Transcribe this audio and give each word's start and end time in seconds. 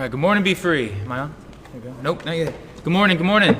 All 0.00 0.04
right, 0.04 0.10
good 0.10 0.20
morning, 0.20 0.42
BeFree. 0.42 1.02
Am 1.02 1.12
I 1.12 1.18
on? 1.18 1.34
Nope, 2.02 2.24
not 2.24 2.34
yet. 2.34 2.54
Good 2.82 2.90
morning, 2.90 3.18
good 3.18 3.26
morning. 3.26 3.54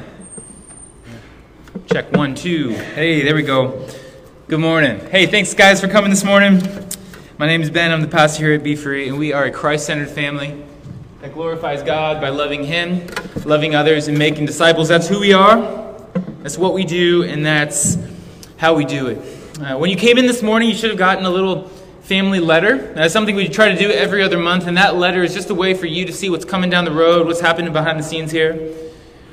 Check 1.92 2.16
one, 2.16 2.34
two. 2.34 2.70
Hey, 2.70 3.20
there 3.20 3.34
we 3.34 3.42
go. 3.42 3.86
Good 4.48 4.58
morning. 4.58 5.00
Hey, 5.10 5.26
thanks 5.26 5.52
guys 5.52 5.82
for 5.82 5.88
coming 5.88 6.08
this 6.08 6.24
morning. 6.24 6.62
My 7.36 7.46
name 7.46 7.60
is 7.60 7.68
Ben. 7.68 7.92
I'm 7.92 8.00
the 8.00 8.08
pastor 8.08 8.46
here 8.46 8.54
at 8.54 8.62
BeFree, 8.62 9.08
and 9.08 9.18
we 9.18 9.34
are 9.34 9.44
a 9.44 9.50
Christ 9.50 9.84
centered 9.84 10.08
family 10.08 10.64
that 11.20 11.34
glorifies 11.34 11.82
God 11.82 12.22
by 12.22 12.30
loving 12.30 12.64
Him, 12.64 13.06
loving 13.44 13.74
others, 13.74 14.08
and 14.08 14.16
making 14.16 14.46
disciples. 14.46 14.88
That's 14.88 15.08
who 15.08 15.20
we 15.20 15.34
are, 15.34 15.58
that's 16.42 16.56
what 16.56 16.72
we 16.72 16.84
do, 16.84 17.22
and 17.22 17.44
that's 17.44 17.98
how 18.56 18.72
we 18.72 18.86
do 18.86 19.08
it. 19.08 19.18
Uh, 19.60 19.76
when 19.76 19.90
you 19.90 19.96
came 19.96 20.16
in 20.16 20.26
this 20.26 20.42
morning, 20.42 20.70
you 20.70 20.74
should 20.74 20.88
have 20.88 20.98
gotten 20.98 21.26
a 21.26 21.30
little 21.30 21.70
family 22.00 22.40
letter. 22.40 22.92
That's 22.94 23.12
something 23.12 23.36
we 23.36 23.48
try 23.48 23.68
to 23.68 23.78
do 23.78 23.90
every 23.90 24.22
other 24.22 24.38
month, 24.38 24.66
and 24.66 24.76
that 24.76 24.96
letter 24.96 25.22
is 25.22 25.34
just 25.34 25.50
a 25.50 25.54
way 25.54 25.74
for 25.74 25.86
you 25.86 26.04
to 26.06 26.12
see 26.12 26.30
what's 26.30 26.44
coming 26.44 26.70
down 26.70 26.84
the 26.84 26.92
road, 26.92 27.26
what's 27.26 27.40
happening 27.40 27.72
behind 27.72 27.98
the 27.98 28.02
scenes 28.02 28.32
here. 28.32 28.74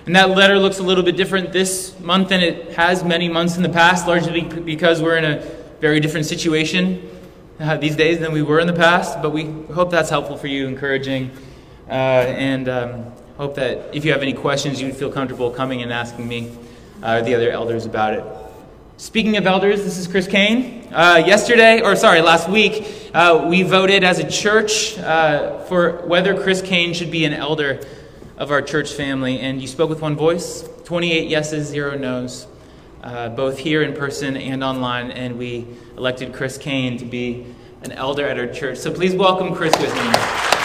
And 0.05 0.15
that 0.15 0.29
letter 0.29 0.57
looks 0.57 0.79
a 0.79 0.83
little 0.83 1.03
bit 1.03 1.17
different 1.17 1.51
this 1.51 1.99
month 1.99 2.29
than 2.29 2.41
it 2.41 2.73
has 2.73 3.03
many 3.03 3.27
months 3.27 3.57
in 3.57 3.63
the 3.63 3.69
past, 3.69 4.07
largely 4.07 4.41
because 4.41 5.01
we're 5.01 5.17
in 5.17 5.25
a 5.25 5.39
very 5.81 5.99
different 5.99 6.25
situation 6.25 7.09
uh, 7.59 7.75
these 7.77 7.95
days 7.95 8.19
than 8.19 8.31
we 8.31 8.41
were 8.41 8.59
in 8.59 8.67
the 8.67 8.73
past. 8.73 9.21
But 9.21 9.31
we 9.31 9.45
hope 9.73 9.91
that's 9.91 10.09
helpful 10.09 10.37
for 10.37 10.47
you, 10.47 10.67
encouraging, 10.67 11.31
uh, 11.89 11.91
and 11.91 12.69
um, 12.69 13.05
hope 13.37 13.55
that 13.55 13.93
if 13.93 14.05
you 14.05 14.11
have 14.11 14.21
any 14.21 14.33
questions, 14.33 14.81
you'd 14.81 14.95
feel 14.95 15.11
comfortable 15.11 15.51
coming 15.51 15.81
and 15.81 15.91
asking 15.91 16.27
me 16.27 16.55
uh, 17.03 17.15
or 17.15 17.21
the 17.21 17.35
other 17.35 17.51
elders 17.51 17.85
about 17.85 18.13
it. 18.13 18.23
Speaking 18.99 19.37
of 19.37 19.45
elders, 19.45 19.83
this 19.83 19.99
is 19.99 20.07
Chris 20.07 20.25
Kane. 20.25 20.91
Uh, 20.91 21.21
yesterday, 21.23 21.81
or 21.81 21.95
sorry, 21.95 22.19
last 22.21 22.49
week, 22.49 23.11
uh, 23.13 23.45
we 23.47 23.61
voted 23.61 24.03
as 24.03 24.17
a 24.17 24.27
church 24.27 24.97
uh, 24.97 25.59
for 25.65 26.03
whether 26.07 26.33
Chris 26.41 26.63
Kane 26.63 26.95
should 26.95 27.11
be 27.11 27.23
an 27.23 27.31
elder 27.31 27.79
of 28.39 28.49
our 28.49 28.59
church 28.59 28.91
family, 28.91 29.39
and 29.39 29.61
you 29.61 29.67
spoke 29.67 29.91
with 29.91 30.01
one 30.01 30.15
voice 30.15 30.67
28 30.85 31.29
yeses, 31.29 31.67
zero 31.67 31.95
noes, 31.95 32.47
uh, 33.03 33.29
both 33.29 33.59
here 33.59 33.83
in 33.83 33.93
person 33.93 34.35
and 34.35 34.63
online, 34.63 35.11
and 35.11 35.37
we 35.37 35.67
elected 35.95 36.33
Chris 36.33 36.57
Kane 36.57 36.97
to 36.97 37.05
be 37.05 37.45
an 37.83 37.91
elder 37.91 38.25
at 38.25 38.39
our 38.39 38.47
church. 38.47 38.79
So 38.79 38.91
please 38.91 39.13
welcome 39.13 39.53
Chris 39.53 39.73
with 39.79 39.93
me. 39.93 40.56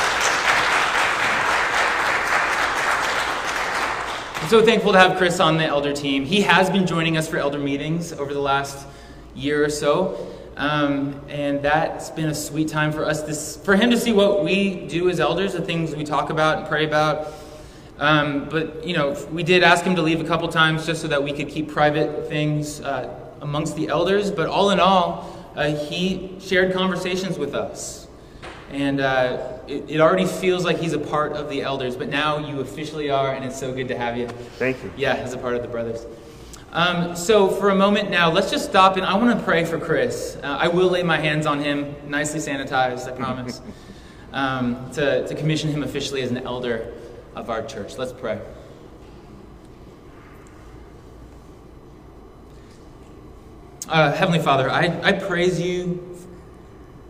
So 4.53 4.63
thankful 4.63 4.93
to 4.93 4.99
have 4.99 5.17
Chris 5.17 5.41
on 5.41 5.57
the 5.57 5.65
elder 5.65 5.95
team. 5.95 6.27
He 6.27 6.43
has 6.43 6.69
been 6.69 6.87
joining 6.87 7.17
us 7.17 7.27
for 7.27 7.39
elder 7.39 7.59
meetings 7.59 8.13
over 8.13 8.35
the 8.35 8.39
last 8.39 8.87
year 9.35 9.65
or 9.65 9.71
so. 9.71 10.31
Um, 10.59 11.19
and 11.31 11.63
that's 11.63 12.11
been 12.11 12.29
a 12.29 12.35
sweet 12.35 12.69
time 12.69 12.93
for 12.93 13.07
us, 13.07 13.23
to, 13.23 13.65
for 13.65 13.77
him 13.77 13.89
to 13.89 13.97
see 13.97 14.13
what 14.13 14.45
we 14.45 14.87
do 14.89 15.09
as 15.09 15.21
elders, 15.21 15.55
the 15.55 15.63
things 15.63 15.97
we 15.97 16.05
talk 16.05 16.29
about 16.29 16.59
and 16.59 16.69
pray 16.69 16.85
about, 16.85 17.33
um, 17.99 18.47
but, 18.51 18.87
you 18.87 18.95
know, 18.95 19.13
we 19.33 19.43
did 19.43 19.63
ask 19.63 19.87
him 19.87 19.97
to 19.97 20.03
leave 20.03 20.21
a 20.21 20.25
couple 20.25 20.47
times 20.49 20.85
just 20.85 21.01
so 21.01 21.09
that 21.09 21.25
we 21.25 21.33
could 21.33 21.49
keep 21.49 21.71
private 21.71 22.29
things 22.29 22.83
uh, 22.83 23.09
amongst 23.41 23.75
the 23.75 23.89
elders. 23.89 24.31
But 24.31 24.49
all 24.49 24.69
in 24.69 24.81
all, 24.81 25.51
uh, 25.57 25.75
he 25.75 26.37
shared 26.41 26.75
conversations 26.75 27.39
with 27.39 27.55
us. 27.55 28.02
And 28.73 29.01
uh, 29.01 29.59
it, 29.69 29.91
it, 29.91 30.01
already 30.01 30.25
feels 30.25 30.65
like 30.65 30.79
he's 30.79 30.95
a 30.95 30.99
part 30.99 31.33
of 31.33 31.51
the 31.51 31.61
elders, 31.61 31.95
but 31.95 32.09
now 32.09 32.39
you 32.39 32.61
officially 32.61 33.11
are, 33.11 33.35
and 33.35 33.45
it's 33.45 33.61
so 33.61 33.71
good 33.73 33.89
to 33.89 33.99
have 33.99 34.17
you. 34.17 34.27
Thank 34.29 34.83
you. 34.83 34.91
Yeah, 34.97 35.15
as 35.15 35.35
a 35.35 35.39
part 35.39 35.57
of 35.57 35.63
the 35.63 35.69
brothers. 35.69 36.07
Um, 36.73 37.15
so, 37.15 37.51
for 37.51 37.69
a 37.69 37.75
moment 37.75 38.11
now, 38.11 38.31
let's 38.31 38.51
just 38.51 38.65
stop 38.65 38.97
and 38.97 39.05
I 39.05 39.15
want 39.17 39.39
to 39.39 39.45
pray 39.45 39.67
for 39.67 39.79
Chris. 39.79 40.39
Uh, 40.43 40.57
I 40.59 40.69
will 40.69 40.89
lay 40.89 41.03
my 41.03 41.19
hands 41.19 41.45
on 41.45 41.61
him, 41.61 41.95
nicely 42.09 42.41
sanitized, 42.41 43.07
I 43.07 43.15
promise, 43.15 43.61
um, 44.33 44.91
to, 44.93 45.29
to 45.29 45.35
commission 45.35 45.69
him 45.69 45.83
officially 45.83 46.23
as 46.23 46.31
an 46.31 46.39
elder 46.39 46.95
of 47.35 47.51
our 47.51 47.63
church. 47.63 47.99
Let's 47.99 48.15
pray. 48.15 48.41
Uh, 53.87 54.11
Heavenly 54.13 54.39
Father, 54.39 54.71
I, 54.71 54.99
I 55.03 55.13
praise 55.13 55.61
you, 55.61 56.12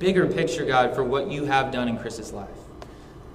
bigger 0.02 0.26
picture, 0.26 0.64
God, 0.64 0.96
for 0.96 1.04
what 1.04 1.30
you 1.30 1.44
have 1.44 1.70
done 1.70 1.86
in 1.86 1.96
Chris's 1.96 2.32
life. 2.32 2.48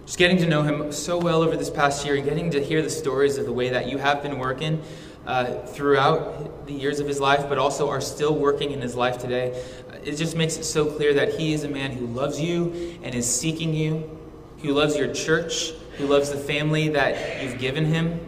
Just 0.05 0.17
getting 0.17 0.35
to 0.39 0.45
know 0.45 0.63
him 0.63 0.91
so 0.91 1.17
well 1.17 1.41
over 1.41 1.55
this 1.55 1.69
past 1.69 2.05
year 2.05 2.16
and 2.16 2.25
getting 2.25 2.51
to 2.51 2.61
hear 2.61 2.81
the 2.81 2.89
stories 2.89 3.38
of 3.38 3.45
the 3.45 3.53
way 3.53 3.69
that 3.69 3.88
you 3.88 3.97
have 4.00 4.22
been 4.22 4.38
working 4.38 4.83
uh, 5.25 5.66
throughout 5.66 6.67
the 6.67 6.73
years 6.73 7.00
of 7.00 7.07
his 7.07 7.22
life, 7.22 7.47
but 7.47 7.57
also 7.57 7.89
are 7.89 8.01
still 8.01 8.35
working 8.35 8.72
in 8.72 8.81
his 8.81 8.95
life 8.95 9.17
today. 9.17 9.63
It 10.03 10.17
just 10.17 10.35
makes 10.35 10.57
it 10.57 10.66
so 10.66 10.85
clear 10.85 11.13
that 11.13 11.35
he 11.35 11.53
is 11.53 11.63
a 11.63 11.69
man 11.69 11.91
who 11.91 12.05
loves 12.05 12.39
you 12.39 12.99
and 13.01 13.16
is 13.16 13.34
seeking 13.34 13.73
you, 13.73 14.19
who 14.61 14.73
loves 14.73 14.97
your 14.97 15.13
church, 15.13 15.72
who 15.97 16.05
loves 16.05 16.31
the 16.31 16.38
family 16.38 16.89
that 16.89 17.41
you've 17.41 17.59
given 17.59 17.85
him, 17.85 18.19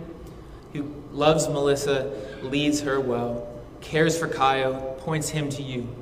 who 0.72 0.94
loves 1.12 1.50
Melissa, 1.50 2.10
leads 2.42 2.80
her 2.82 3.02
well, 3.02 3.50
cares 3.82 4.18
for 4.18 4.30
Kyle, 4.30 4.96
points 5.00 5.28
him 5.28 5.50
to 5.50 5.62
you. 5.62 5.99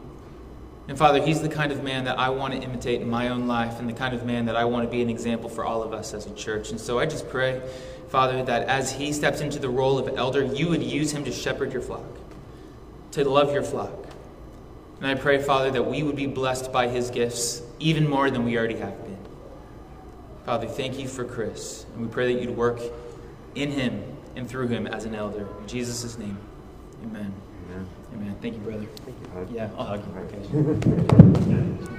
And 0.88 0.98
Father, 0.98 1.22
he's 1.22 1.42
the 1.42 1.50
kind 1.50 1.72
of 1.72 1.84
man 1.84 2.06
that 2.06 2.18
I 2.18 2.30
want 2.30 2.54
to 2.54 2.62
imitate 2.62 3.02
in 3.02 3.10
my 3.10 3.28
own 3.28 3.48
life 3.48 3.80
and 3.80 3.90
the 3.90 3.94
kind 3.94 4.16
of 4.16 4.26
man 4.26 4.46
that 4.46 4.56
I 4.56 4.64
want 4.66 4.86
to 4.86 4.90
be 4.90 5.02
an 5.02 5.10
example 5.10 5.50
for 5.50 5.66
all 5.66 5.84
of 5.84 5.94
us 5.94 6.14
as 6.14 6.26
a 6.26 6.34
church. 6.34 6.70
And 6.70 6.80
so 6.80 6.98
I 6.98 7.06
just 7.06 7.28
pray, 7.30 7.62
Father, 8.08 8.42
that 8.46 8.68
as 8.70 8.94
he 8.94 9.12
steps 9.12 9.42
into 9.42 9.60
the 9.60 9.70
role 9.70 10.00
of 10.00 10.18
elder, 10.18 10.44
you 10.44 10.70
would 10.70 10.82
use 10.82 11.12
him 11.12 11.26
to 11.26 11.32
shepherd 11.32 11.74
your 11.74 11.82
flock, 11.82 12.06
to 13.12 13.28
love 13.28 13.54
your 13.54 13.64
flock. 13.64 13.92
And 15.00 15.08
I 15.08 15.16
pray, 15.16 15.42
Father, 15.42 15.72
that 15.72 15.84
we 15.84 16.04
would 16.04 16.16
be 16.16 16.26
blessed 16.26 16.72
by 16.72 16.88
his 16.88 17.10
gifts 17.10 17.62
even 17.80 18.10
more 18.10 18.32
than 18.32 18.46
we 18.46 18.58
already 18.58 18.78
have 18.78 19.04
been. 19.04 19.18
Father, 20.46 20.68
thank 20.68 20.98
you 20.98 21.10
for 21.10 21.26
Chris. 21.26 21.86
And 21.94 22.06
we 22.06 22.08
pray 22.08 22.34
that 22.34 22.42
you'd 22.42 22.56
work 22.56 22.80
in 23.56 23.72
him 23.72 24.02
and 24.38 24.50
through 24.50 24.68
him 24.68 24.88
as 24.88 25.04
an 25.04 25.14
elder. 25.14 25.48
In 25.60 25.68
Jesus' 25.68 26.18
name, 26.18 26.38
amen. 27.04 27.34
Amen. 27.70 27.88
Amen. 28.14 28.36
Thank 28.42 28.56
you, 28.56 28.62
brother. 28.62 28.86
Thank 28.86 29.50
you. 29.50 29.56
Yeah, 29.56 29.70
I'll 29.78 29.86
hug 29.86 30.04
you. 30.06 30.14
Okay. 30.22 31.94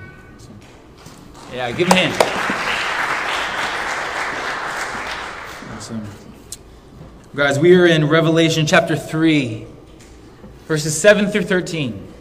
Yeah, 1.53 1.73
give 1.73 1.89
him 1.89 1.97
a 1.97 2.01
hand. 2.01 2.69
Awesome. 5.75 6.07
Guys, 7.35 7.59
we 7.59 7.75
are 7.75 7.87
in 7.87 8.07
Revelation 8.07 8.67
chapter 8.67 8.95
3, 8.95 9.67
verses 10.67 11.01
7 11.01 11.31
through 11.31 11.45
13. 11.45 12.13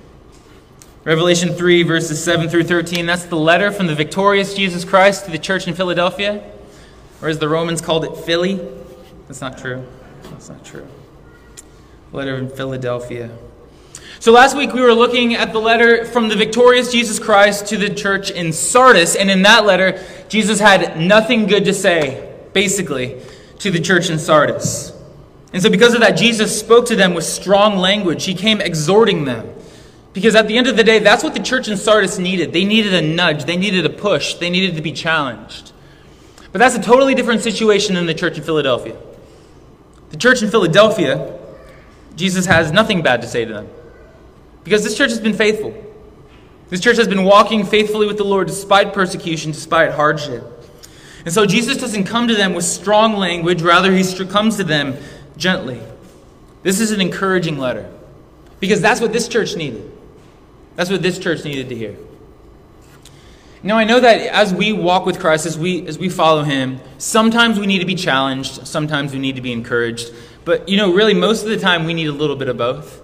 Revelation 1.03 1.53
3, 1.53 1.84
verses 1.84 2.24
7 2.24 2.47
through 2.47 2.64
13. 2.64 3.06
That's 3.06 3.25
the 3.25 3.35
letter 3.35 3.69
from 3.69 3.88
the 3.88 3.96
victorious 3.96 4.53
Jesus 4.53 4.85
Christ 4.85 5.25
to 5.25 5.31
the 5.31 5.40
church 5.40 5.68
in 5.68 5.74
Philadelphia, 5.74 6.41
or 7.22 7.28
as 7.28 7.40
the 7.40 7.50
Romans 7.50 7.81
called 7.81 8.06
it, 8.06 8.16
Philly. 8.16 8.66
That's 9.28 9.41
not 9.41 9.58
true. 9.58 9.85
That's 10.24 10.47
not 10.47 10.64
true. 10.64 10.88
Letter 12.12 12.38
in 12.38 12.50
Philadelphia. 12.50 13.29
So 14.19 14.31
last 14.31 14.57
week 14.57 14.73
we 14.73 14.81
were 14.81 14.94
looking 14.94 15.35
at 15.35 15.53
the 15.53 15.59
letter 15.59 16.03
from 16.06 16.28
the 16.28 16.35
victorious 16.35 16.91
Jesus 16.91 17.19
Christ 17.19 17.68
to 17.68 17.78
the 17.78 17.94
church 17.94 18.31
in 18.31 18.51
Sardis, 18.51 19.16
and 19.16 19.29
in 19.29 19.44
that 19.44 19.66
letter, 19.66 20.03
Jesus 20.28 20.59
had 20.59 21.00
nothing 21.00 21.46
good 21.46 21.66
to 21.66 21.73
say, 21.73 22.34
basically, 22.53 23.22
to 23.59 23.69
the 23.69 23.79
church 23.79 24.09
in 24.09 24.17
Sardis. 24.17 24.91
And 25.53 25.62
so, 25.62 25.69
because 25.69 25.94
of 25.94 26.01
that, 26.01 26.17
Jesus 26.17 26.59
spoke 26.59 26.88
to 26.88 26.96
them 26.96 27.13
with 27.13 27.23
strong 27.23 27.78
language. 27.78 28.25
He 28.25 28.34
came 28.34 28.59
exhorting 28.59 29.25
them. 29.25 29.53
Because 30.13 30.35
at 30.35 30.47
the 30.47 30.57
end 30.57 30.67
of 30.67 30.75
the 30.75 30.84
day, 30.84 31.00
that's 31.00 31.23
what 31.23 31.35
the 31.35 31.40
church 31.40 31.67
in 31.67 31.78
Sardis 31.78 32.17
needed. 32.17 32.51
They 32.51 32.66
needed 32.66 32.94
a 32.94 33.01
nudge, 33.01 33.46
they 33.46 33.56
needed 33.56 33.85
a 33.85 33.90
push, 33.90 34.34
they 34.34 34.50
needed 34.50 34.75
to 34.75 34.81
be 34.81 34.91
challenged. 34.91 35.73
But 36.51 36.57
that's 36.59 36.75
a 36.75 36.81
totally 36.81 37.13
different 37.13 37.41
situation 37.41 37.94
than 37.94 38.07
the 38.07 38.16
church 38.16 38.38
in 38.38 38.44
Philadelphia. 38.44 38.97
The 40.09 40.17
church 40.17 40.41
in 40.41 40.50
Philadelphia, 40.50 41.36
Jesus 42.17 42.45
has 42.47 42.72
nothing 42.72 43.01
bad 43.01 43.22
to 43.22 43.28
say 43.28 43.45
to 43.45 43.53
them. 43.53 43.69
Because 44.66 44.84
this 44.84 44.97
church 44.97 45.11
has 45.11 45.22
been 45.22 45.34
faithful. 45.34 45.73
This 46.69 46.81
church 46.81 46.97
has 46.97 47.08
been 47.08 47.23
walking 47.23 47.66
faithfully 47.66 48.08
with 48.08 48.17
the 48.17 48.25
Lord 48.25 48.47
despite 48.47 48.93
persecution, 48.93 49.52
despite 49.52 49.93
hardship. 49.93 50.43
And 51.23 51.34
so 51.34 51.46
Jesus 51.46 51.78
doesn't 51.78 52.03
come 52.03 52.28
to 52.28 52.35
them 52.35 52.53
with 52.53 52.66
strong 52.66 53.16
language, 53.16 53.61
rather, 53.61 53.93
he 53.93 54.03
comes 54.25 54.58
to 54.58 54.64
them 54.64 54.97
gently. 55.37 55.81
This 56.64 56.79
is 56.79 56.91
an 56.91 56.99
encouraging 56.99 57.58
letter. 57.58 57.90
Because 58.59 58.81
that's 58.81 58.99
what 58.99 59.14
this 59.14 59.28
church 59.28 59.55
needed. 59.55 59.91
That's 60.75 60.90
what 60.90 61.02
this 61.02 61.19
church 61.19 61.43
needed 61.43 61.69
to 61.69 61.75
hear. 61.75 61.96
Now, 63.64 63.78
I 63.78 63.84
know 63.84 63.99
that 63.99 64.22
as 64.22 64.53
we 64.53 64.72
walk 64.72 65.05
with 65.05 65.19
Christ, 65.19 65.46
as 65.46 65.58
we, 65.58 65.85
as 65.87 65.97
we 65.97 66.09
follow 66.09 66.43
Him, 66.43 66.79
sometimes 66.97 67.59
we 67.59 67.67
need 67.67 67.79
to 67.79 67.85
be 67.85 67.96
challenged, 67.96 68.67
sometimes 68.67 69.14
we 69.14 69.19
need 69.19 69.35
to 69.35 69.41
be 69.41 69.52
encouraged. 69.52 70.11
But, 70.47 70.70
you 70.70 70.78
know, 70.78 70.94
really, 70.94 71.14
most 71.14 71.44
of 71.44 71.49
the 71.49 71.58
time, 71.58 71.84
we 71.84 71.94
need 71.94 72.08
a 72.08 72.14
little 72.14 72.38
bit 72.38 72.47
of 72.47 72.55
both. 72.55 73.02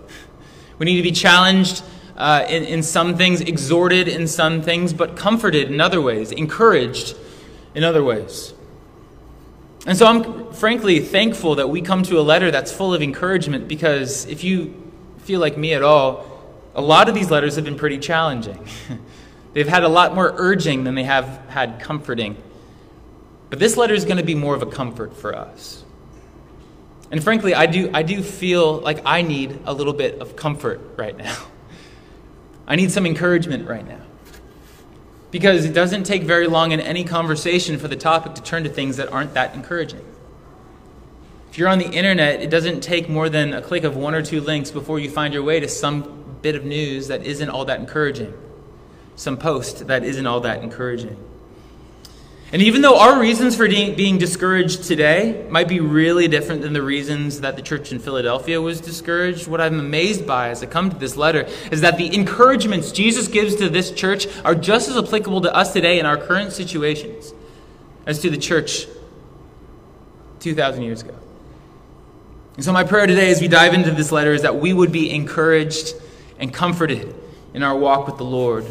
We 0.79 0.85
need 0.85 0.95
to 0.95 1.03
be 1.03 1.11
challenged 1.11 1.83
uh, 2.15 2.45
in, 2.47 2.63
in 2.63 2.81
some 2.81 3.17
things, 3.17 3.41
exhorted 3.41 4.07
in 4.07 4.29
some 4.29 4.61
things, 4.61 4.93
but 4.93 5.17
comforted 5.17 5.69
in 5.69 5.81
other 5.81 6.01
ways, 6.01 6.31
encouraged 6.31 7.17
in 7.75 7.83
other 7.83 8.01
ways. 8.01 8.53
And 9.85 9.97
so 9.97 10.05
I'm 10.05 10.53
frankly 10.53 11.01
thankful 11.01 11.55
that 11.55 11.67
we 11.67 11.81
come 11.81 12.03
to 12.03 12.17
a 12.17 12.21
letter 12.21 12.49
that's 12.49 12.71
full 12.71 12.93
of 12.93 13.01
encouragement 13.01 13.67
because 13.67 14.25
if 14.27 14.45
you 14.45 14.73
feel 15.17 15.41
like 15.41 15.57
me 15.57 15.73
at 15.73 15.83
all, 15.83 16.25
a 16.75 16.81
lot 16.81 17.09
of 17.09 17.13
these 17.13 17.29
letters 17.29 17.57
have 17.57 17.65
been 17.65 17.77
pretty 17.77 17.97
challenging. 17.97 18.65
They've 19.51 19.67
had 19.67 19.83
a 19.83 19.89
lot 19.89 20.15
more 20.15 20.33
urging 20.37 20.85
than 20.85 20.95
they 20.95 21.03
have 21.03 21.27
had 21.49 21.81
comforting. 21.81 22.37
But 23.49 23.59
this 23.59 23.75
letter 23.75 23.93
is 23.93 24.05
going 24.05 24.15
to 24.15 24.23
be 24.23 24.33
more 24.33 24.55
of 24.55 24.61
a 24.61 24.67
comfort 24.67 25.17
for 25.17 25.35
us. 25.35 25.83
And 27.13 27.23
frankly, 27.23 27.53
I 27.53 27.67
do, 27.67 27.91
I 27.93 28.01
do 28.01 28.23
feel 28.23 28.79
like 28.79 29.03
I 29.05 29.21
need 29.21 29.59
a 29.65 29.73
little 29.75 29.93
bit 29.93 30.19
of 30.19 30.35
comfort 30.35 30.81
right 30.97 31.15
now. 31.15 31.37
I 32.67 32.75
need 32.75 32.91
some 32.91 33.05
encouragement 33.05 33.69
right 33.69 33.87
now. 33.87 34.01
Because 35.29 35.63
it 35.63 35.73
doesn't 35.73 36.05
take 36.05 36.23
very 36.23 36.47
long 36.47 36.71
in 36.71 36.79
any 36.79 37.03
conversation 37.03 37.77
for 37.77 37.87
the 37.87 37.95
topic 37.95 38.33
to 38.33 38.41
turn 38.41 38.63
to 38.63 38.69
things 38.69 38.97
that 38.97 39.11
aren't 39.11 39.35
that 39.35 39.53
encouraging. 39.53 40.03
If 41.51 41.59
you're 41.59 41.69
on 41.69 41.77
the 41.77 41.91
internet, 41.91 42.41
it 42.41 42.49
doesn't 42.49 42.81
take 42.81 43.07
more 43.07 43.29
than 43.29 43.53
a 43.53 43.61
click 43.61 43.83
of 43.83 43.95
one 43.95 44.15
or 44.15 44.23
two 44.23 44.41
links 44.41 44.71
before 44.71 44.97
you 44.97 45.11
find 45.11 45.35
your 45.35 45.43
way 45.43 45.59
to 45.59 45.69
some 45.69 46.39
bit 46.41 46.55
of 46.55 46.65
news 46.65 47.09
that 47.09 47.23
isn't 47.27 47.47
all 47.47 47.65
that 47.65 47.79
encouraging, 47.79 48.33
some 49.17 49.37
post 49.37 49.85
that 49.85 50.03
isn't 50.03 50.25
all 50.25 50.39
that 50.39 50.63
encouraging. 50.63 51.15
And 52.53 52.61
even 52.61 52.83
though 52.83 52.99
our 52.99 53.19
reasons 53.19 53.55
for 53.55 53.67
being 53.67 54.19
discouraged 54.19 54.83
today 54.83 55.43
might 55.49 55.67
be 55.67 55.79
really 55.79 56.27
different 56.27 56.61
than 56.61 56.71
the 56.71 56.83
reasons 56.83 57.41
that 57.41 57.55
the 57.55 57.63
church 57.63 57.91
in 57.91 57.97
Philadelphia 57.97 58.61
was 58.61 58.79
discouraged, 58.79 59.47
what 59.47 59.59
I'm 59.59 59.79
amazed 59.79 60.27
by 60.27 60.49
as 60.49 60.61
I 60.61 60.67
come 60.67 60.91
to 60.91 60.95
this 60.95 61.17
letter 61.17 61.47
is 61.71 61.81
that 61.81 61.97
the 61.97 62.13
encouragements 62.13 62.91
Jesus 62.91 63.27
gives 63.27 63.55
to 63.55 63.69
this 63.69 63.89
church 63.91 64.27
are 64.45 64.53
just 64.53 64.87
as 64.87 64.95
applicable 64.95 65.41
to 65.41 65.55
us 65.55 65.73
today 65.73 65.97
in 65.97 66.05
our 66.05 66.15
current 66.15 66.53
situations 66.53 67.33
as 68.05 68.19
to 68.19 68.29
the 68.29 68.37
church 68.37 68.85
2,000 70.41 70.83
years 70.83 71.01
ago. 71.01 71.15
And 72.55 72.63
so, 72.63 72.71
my 72.71 72.83
prayer 72.83 73.07
today 73.07 73.31
as 73.31 73.41
we 73.41 73.47
dive 73.47 73.73
into 73.73 73.89
this 73.89 74.11
letter 74.11 74.31
is 74.31 74.43
that 74.43 74.57
we 74.57 74.73
would 74.73 74.91
be 74.91 75.09
encouraged 75.09 75.95
and 76.37 76.53
comforted 76.53 77.15
in 77.55 77.63
our 77.63 77.75
walk 77.75 78.05
with 78.05 78.17
the 78.17 78.25
Lord 78.25 78.67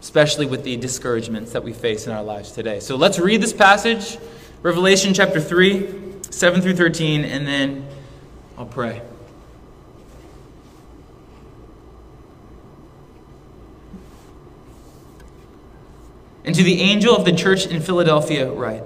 especially 0.00 0.46
with 0.46 0.64
the 0.64 0.76
discouragements 0.76 1.52
that 1.52 1.62
we 1.62 1.72
face 1.72 2.06
in 2.06 2.12
our 2.12 2.22
lives 2.22 2.52
today. 2.52 2.80
So 2.80 2.96
let's 2.96 3.18
read 3.18 3.42
this 3.42 3.52
passage, 3.52 4.18
Revelation 4.62 5.12
chapter 5.12 5.40
3, 5.40 6.22
7 6.30 6.62
through 6.62 6.76
13, 6.76 7.24
and 7.24 7.46
then 7.46 7.86
I'll 8.56 8.66
pray. 8.66 9.02
And 16.44 16.54
to 16.54 16.62
the 16.62 16.80
angel 16.80 17.14
of 17.14 17.26
the 17.26 17.32
church 17.32 17.66
in 17.66 17.82
Philadelphia, 17.82 18.50
write 18.50 18.82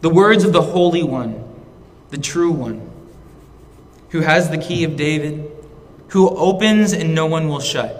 the 0.00 0.08
words 0.08 0.44
of 0.44 0.54
the 0.54 0.62
Holy 0.62 1.02
One, 1.02 1.44
the 2.08 2.16
true 2.16 2.50
One, 2.50 2.90
who 4.08 4.20
has 4.20 4.48
the 4.48 4.56
key 4.56 4.84
of 4.84 4.96
David, 4.96 5.50
who 6.08 6.30
opens 6.30 6.94
and 6.94 7.14
no 7.14 7.26
one 7.26 7.48
will 7.48 7.60
shut 7.60 7.99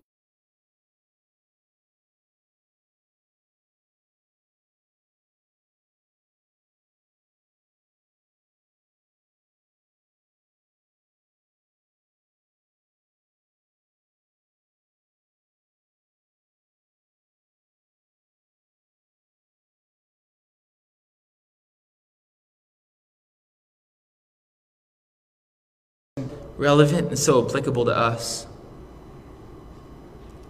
relevant 26.61 27.07
and 27.07 27.17
so 27.17 27.43
applicable 27.43 27.85
to 27.85 27.97
us. 27.97 28.45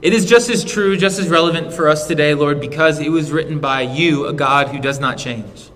It 0.02 0.14
is 0.14 0.26
just 0.26 0.50
as 0.50 0.66
true, 0.66 0.98
just 0.98 1.18
as 1.20 1.30
relevant 1.30 1.74
for 1.74 1.88
us 1.88 2.06
today, 2.06 2.34
Lord, 2.34 2.60
because 2.60 3.00
it 3.00 3.10
was 3.10 3.32
written 3.32 3.60
by 3.60 3.82
you, 3.82 4.26
a 4.28 4.34
God 4.34 4.68
who 4.68 4.80
does 4.80 5.00
not 5.00 5.18
change. 5.18 5.70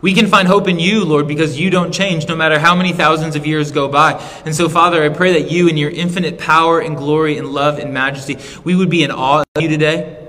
We 0.00 0.12
can 0.12 0.28
find 0.28 0.46
hope 0.46 0.68
in 0.68 0.78
you, 0.78 1.04
Lord, 1.04 1.26
because 1.26 1.58
you 1.58 1.68
don't 1.70 1.90
change 1.90 2.28
no 2.28 2.36
matter 2.36 2.58
how 2.58 2.76
many 2.76 2.92
thousands 2.92 3.34
of 3.34 3.44
years 3.44 3.72
go 3.72 3.88
by. 3.88 4.22
And 4.44 4.54
so, 4.54 4.68
Father, 4.68 5.02
I 5.02 5.08
pray 5.08 5.40
that 5.40 5.50
you, 5.50 5.66
in 5.66 5.76
your 5.76 5.90
infinite 5.90 6.38
power 6.38 6.78
and 6.78 6.96
glory 6.96 7.38
and 7.38 7.48
love 7.48 7.78
and 7.78 7.92
majesty, 7.92 8.38
we 8.62 8.76
would 8.76 8.90
be 8.90 9.02
in 9.02 9.10
awe 9.10 9.42
of 9.56 9.62
you 9.62 9.68
today. 9.68 10.22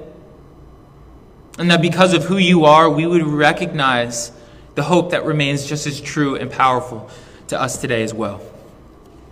And 1.59 1.69
that 1.69 1.81
because 1.81 2.13
of 2.13 2.23
who 2.23 2.37
you 2.37 2.65
are, 2.65 2.89
we 2.89 3.05
would 3.05 3.23
recognize 3.23 4.31
the 4.73 4.83
hope 4.83 5.11
that 5.11 5.25
remains 5.25 5.65
just 5.67 5.85
as 5.85 6.01
true 6.01 6.35
and 6.35 6.49
powerful 6.49 7.09
to 7.47 7.59
us 7.59 7.77
today 7.77 8.03
as 8.03 8.13
well. 8.13 8.41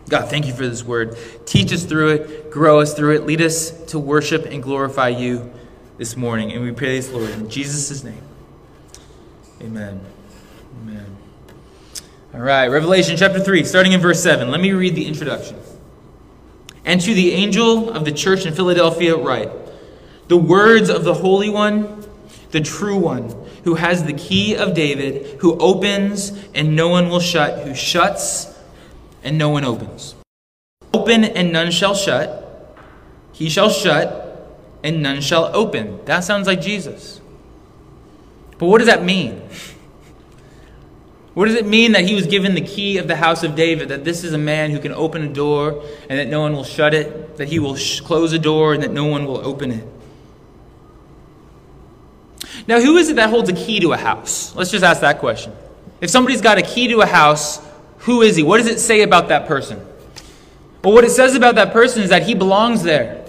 God, 0.09 0.29
thank 0.29 0.45
you 0.45 0.53
for 0.53 0.67
this 0.67 0.83
word. 0.83 1.17
Teach 1.45 1.71
us 1.71 1.85
through 1.85 2.09
it, 2.09 2.51
grow 2.51 2.79
us 2.79 2.93
through 2.93 3.15
it, 3.15 3.25
lead 3.25 3.41
us 3.41 3.71
to 3.85 3.99
worship 3.99 4.45
and 4.45 4.61
glorify 4.61 5.09
you 5.09 5.51
this 5.97 6.17
morning. 6.17 6.51
And 6.51 6.63
we 6.63 6.71
pray 6.71 6.97
this, 6.97 7.11
Lord, 7.11 7.29
in 7.29 7.49
Jesus' 7.49 8.03
name. 8.03 8.21
Amen. 9.61 10.01
Amen. 10.81 11.17
All 12.33 12.41
right, 12.41 12.67
Revelation 12.67 13.15
chapter 13.15 13.39
3, 13.39 13.63
starting 13.63 13.93
in 13.93 14.01
verse 14.01 14.21
7. 14.21 14.51
Let 14.51 14.59
me 14.59 14.71
read 14.73 14.95
the 14.95 15.07
introduction. 15.07 15.57
And 16.83 16.99
to 16.99 17.13
the 17.13 17.31
angel 17.31 17.89
of 17.89 18.03
the 18.03 18.11
church 18.11 18.45
in 18.45 18.53
Philadelphia, 18.53 19.15
write 19.15 19.49
the 20.27 20.37
words 20.37 20.89
of 20.89 21.05
the 21.05 21.13
Holy 21.13 21.49
One, 21.49 22.03
the 22.51 22.59
true 22.59 22.97
One 22.97 23.42
who 23.63 23.75
has 23.75 24.03
the 24.03 24.13
key 24.13 24.55
of 24.55 24.73
David, 24.73 25.39
who 25.41 25.57
opens 25.57 26.31
and 26.53 26.75
no 26.75 26.89
one 26.89 27.09
will 27.09 27.19
shut, 27.19 27.65
who 27.65 27.73
shuts 27.73 28.53
and 29.23 29.37
no 29.37 29.49
one 29.49 29.63
opens. 29.63 30.15
Open 30.93 31.23
and 31.23 31.51
none 31.51 31.71
shall 31.71 31.95
shut. 31.95 32.41
He 33.31 33.49
shall 33.49 33.69
shut 33.69 34.21
and 34.83 35.01
none 35.01 35.21
shall 35.21 35.45
open. 35.55 36.03
That 36.05 36.23
sounds 36.23 36.45
like 36.45 36.61
Jesus. 36.61 37.21
But 38.57 38.67
what 38.67 38.77
does 38.79 38.87
that 38.87 39.03
mean? 39.03 39.41
What 41.33 41.45
does 41.47 41.55
it 41.55 41.65
mean 41.65 41.93
that 41.93 42.05
he 42.05 42.13
was 42.13 42.27
given 42.27 42.53
the 42.53 42.61
key 42.61 42.99
of 42.99 43.07
the 43.07 43.15
house 43.15 43.43
of 43.43 43.55
David? 43.55 43.89
That 43.89 44.05
this 44.05 44.23
is 44.23 44.33
a 44.33 44.37
man 44.37 44.69
who 44.69 44.79
can 44.79 44.91
open 44.91 45.23
a 45.23 45.33
door 45.33 45.83
and 46.07 46.19
that 46.19 46.27
no 46.27 46.41
one 46.41 46.53
will 46.53 46.63
shut 46.63 46.93
it? 46.93 47.37
That 47.37 47.47
he 47.47 47.57
will 47.57 47.75
close 48.03 48.33
a 48.33 48.39
door 48.39 48.73
and 48.73 48.83
that 48.83 48.91
no 48.91 49.05
one 49.05 49.25
will 49.25 49.43
open 49.43 49.71
it? 49.71 49.87
Now, 52.67 52.79
who 52.79 52.97
is 52.97 53.09
it 53.09 53.17
that 53.17 53.29
holds 53.29 53.49
a 53.49 53.53
key 53.53 53.79
to 53.81 53.93
a 53.93 53.97
house? 53.97 54.55
Let's 54.55 54.71
just 54.71 54.83
ask 54.83 55.01
that 55.01 55.19
question. 55.19 55.53
If 56.01 56.09
somebody's 56.09 56.41
got 56.41 56.57
a 56.57 56.61
key 56.61 56.87
to 56.89 57.01
a 57.01 57.05
house, 57.05 57.61
who 57.99 58.21
is 58.21 58.35
he? 58.35 58.43
What 58.43 58.57
does 58.57 58.67
it 58.67 58.79
say 58.79 59.01
about 59.01 59.29
that 59.29 59.47
person? 59.47 59.85
Well, 60.83 60.93
what 60.93 61.03
it 61.03 61.11
says 61.11 61.35
about 61.35 61.55
that 61.55 61.71
person 61.71 62.03
is 62.03 62.09
that 62.09 62.23
he 62.23 62.35
belongs 62.35 62.83
there. 62.83 63.25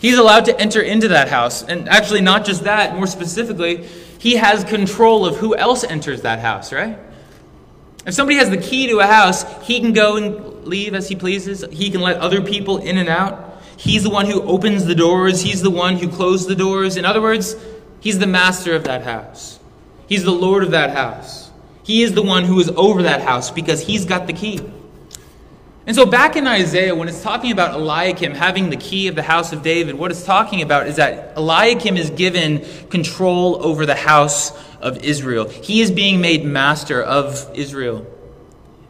He's 0.00 0.18
allowed 0.18 0.44
to 0.46 0.60
enter 0.60 0.80
into 0.80 1.08
that 1.08 1.28
house. 1.28 1.62
And 1.62 1.88
actually, 1.88 2.20
not 2.20 2.44
just 2.44 2.64
that, 2.64 2.94
more 2.94 3.06
specifically, 3.06 3.86
he 4.18 4.36
has 4.36 4.64
control 4.64 5.24
of 5.24 5.36
who 5.36 5.56
else 5.56 5.84
enters 5.84 6.22
that 6.22 6.38
house, 6.38 6.72
right? 6.72 6.98
If 8.06 8.14
somebody 8.14 8.38
has 8.38 8.50
the 8.50 8.58
key 8.58 8.88
to 8.88 9.00
a 9.00 9.06
house, 9.06 9.44
he 9.66 9.80
can 9.80 9.92
go 9.92 10.16
and 10.16 10.66
leave 10.66 10.94
as 10.94 11.08
he 11.08 11.16
pleases. 11.16 11.64
He 11.72 11.90
can 11.90 12.00
let 12.00 12.18
other 12.18 12.42
people 12.42 12.78
in 12.78 12.98
and 12.98 13.08
out. 13.08 13.62
He's 13.76 14.02
the 14.02 14.10
one 14.10 14.26
who 14.26 14.42
opens 14.42 14.84
the 14.84 14.94
doors. 14.94 15.42
He's 15.42 15.62
the 15.62 15.70
one 15.70 15.96
who 15.96 16.08
closes 16.08 16.46
the 16.46 16.54
doors. 16.54 16.96
In 16.96 17.04
other 17.04 17.20
words, 17.20 17.56
He's 18.06 18.20
the 18.20 18.26
master 18.28 18.76
of 18.76 18.84
that 18.84 19.02
house. 19.02 19.58
He's 20.06 20.22
the 20.22 20.30
Lord 20.30 20.62
of 20.62 20.70
that 20.70 20.90
house. 20.90 21.50
He 21.82 22.04
is 22.04 22.12
the 22.12 22.22
one 22.22 22.44
who 22.44 22.60
is 22.60 22.68
over 22.68 23.02
that 23.02 23.20
house 23.20 23.50
because 23.50 23.80
he's 23.80 24.04
got 24.04 24.28
the 24.28 24.32
key. 24.32 24.60
And 25.88 25.96
so, 25.96 26.06
back 26.06 26.36
in 26.36 26.46
Isaiah, 26.46 26.94
when 26.94 27.08
it's 27.08 27.20
talking 27.20 27.50
about 27.50 27.74
Eliakim 27.74 28.32
having 28.32 28.70
the 28.70 28.76
key 28.76 29.08
of 29.08 29.16
the 29.16 29.24
house 29.24 29.52
of 29.52 29.64
David, 29.64 29.96
what 29.96 30.12
it's 30.12 30.22
talking 30.22 30.62
about 30.62 30.86
is 30.86 30.94
that 30.94 31.36
Eliakim 31.36 31.96
is 31.96 32.10
given 32.10 32.64
control 32.90 33.60
over 33.66 33.84
the 33.84 33.96
house 33.96 34.52
of 34.80 35.02
Israel. 35.02 35.48
He 35.48 35.80
is 35.80 35.90
being 35.90 36.20
made 36.20 36.44
master 36.44 37.02
of 37.02 37.50
Israel. 37.54 38.06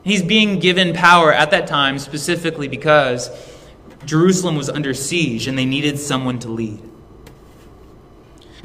He's 0.05 0.23
being 0.23 0.59
given 0.59 0.93
power 0.93 1.33
at 1.33 1.53
that 1.53 1.69
time 1.69 1.99
specifically 2.01 2.69
because 2.69 3.31
Jerusalem 4.05 4.57
was 4.57 4.69
under 4.69 4.93
siege 4.93 5.47
and 5.47 5.57
they 5.57 5.65
needed 5.65 5.99
someone 5.99 6.39
to 6.41 6.49
lead. 6.49 6.83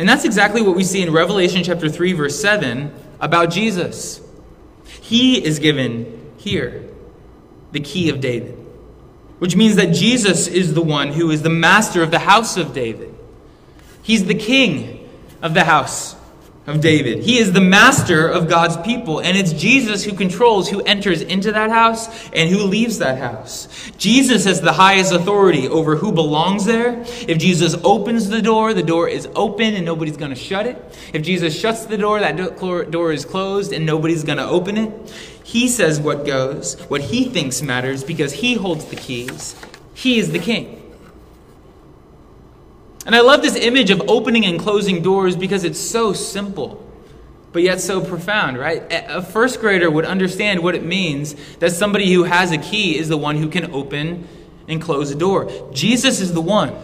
And 0.01 0.09
that's 0.09 0.25
exactly 0.25 0.63
what 0.63 0.75
we 0.75 0.83
see 0.83 1.03
in 1.03 1.13
Revelation 1.13 1.63
chapter 1.63 1.87
3, 1.87 2.13
verse 2.13 2.41
7 2.41 2.91
about 3.19 3.51
Jesus. 3.51 4.19
He 4.99 5.45
is 5.45 5.59
given 5.59 6.33
here 6.37 6.89
the 7.71 7.81
key 7.81 8.09
of 8.09 8.19
David, 8.19 8.57
which 9.37 9.55
means 9.55 9.75
that 9.75 9.93
Jesus 9.93 10.47
is 10.47 10.73
the 10.73 10.81
one 10.81 11.09
who 11.09 11.29
is 11.29 11.43
the 11.43 11.51
master 11.51 12.01
of 12.01 12.09
the 12.09 12.17
house 12.17 12.57
of 12.57 12.73
David. 12.73 13.13
He's 14.01 14.25
the 14.25 14.33
king 14.33 15.07
of 15.39 15.53
the 15.53 15.65
house 15.65 16.15
of 16.67 16.79
David. 16.79 17.23
He 17.23 17.39
is 17.39 17.53
the 17.53 17.61
master 17.61 18.27
of 18.27 18.47
God's 18.47 18.77
people, 18.77 19.19
and 19.19 19.35
it's 19.35 19.51
Jesus 19.51 20.03
who 20.03 20.13
controls 20.13 20.69
who 20.69 20.81
enters 20.81 21.21
into 21.21 21.51
that 21.51 21.71
house 21.71 22.07
and 22.31 22.49
who 22.49 22.59
leaves 22.59 22.99
that 22.99 23.17
house. 23.17 23.67
Jesus 23.97 24.45
has 24.45 24.61
the 24.61 24.73
highest 24.73 25.11
authority 25.11 25.67
over 25.67 25.95
who 25.95 26.11
belongs 26.11 26.65
there. 26.65 27.01
If 27.27 27.39
Jesus 27.39 27.75
opens 27.83 28.29
the 28.29 28.41
door, 28.41 28.73
the 28.73 28.83
door 28.83 29.09
is 29.09 29.27
open 29.35 29.73
and 29.73 29.85
nobody's 29.85 30.17
going 30.17 30.29
to 30.29 30.35
shut 30.35 30.67
it. 30.67 30.77
If 31.13 31.23
Jesus 31.23 31.59
shuts 31.59 31.85
the 31.85 31.97
door, 31.97 32.19
that 32.19 32.37
door 32.91 33.11
is 33.11 33.25
closed 33.25 33.73
and 33.73 33.85
nobody's 33.85 34.23
going 34.23 34.37
to 34.37 34.47
open 34.47 34.77
it. 34.77 35.13
He 35.43 35.67
says 35.67 35.99
what 35.99 36.25
goes, 36.25 36.79
what 36.81 37.01
he 37.01 37.25
thinks 37.25 37.61
matters 37.61 38.03
because 38.03 38.33
he 38.33 38.53
holds 38.53 38.85
the 38.85 38.95
keys. 38.95 39.55
He 39.95 40.19
is 40.19 40.31
the 40.31 40.39
king. 40.39 40.80
And 43.05 43.15
I 43.15 43.21
love 43.21 43.41
this 43.41 43.55
image 43.55 43.89
of 43.89 44.01
opening 44.07 44.45
and 44.45 44.59
closing 44.59 45.01
doors 45.01 45.35
because 45.35 45.63
it's 45.63 45.79
so 45.79 46.13
simple, 46.13 46.85
but 47.51 47.63
yet 47.63 47.81
so 47.81 48.03
profound, 48.03 48.57
right? 48.57 48.83
A 48.91 49.21
first 49.21 49.59
grader 49.59 49.89
would 49.89 50.05
understand 50.05 50.61
what 50.61 50.75
it 50.75 50.83
means 50.83 51.35
that 51.57 51.71
somebody 51.71 52.13
who 52.13 52.23
has 52.23 52.51
a 52.51 52.57
key 52.57 52.97
is 52.97 53.09
the 53.09 53.17
one 53.17 53.37
who 53.37 53.49
can 53.49 53.73
open 53.73 54.27
and 54.67 54.81
close 54.81 55.09
a 55.11 55.15
door. 55.15 55.49
Jesus 55.73 56.21
is 56.21 56.33
the 56.33 56.41
one 56.41 56.75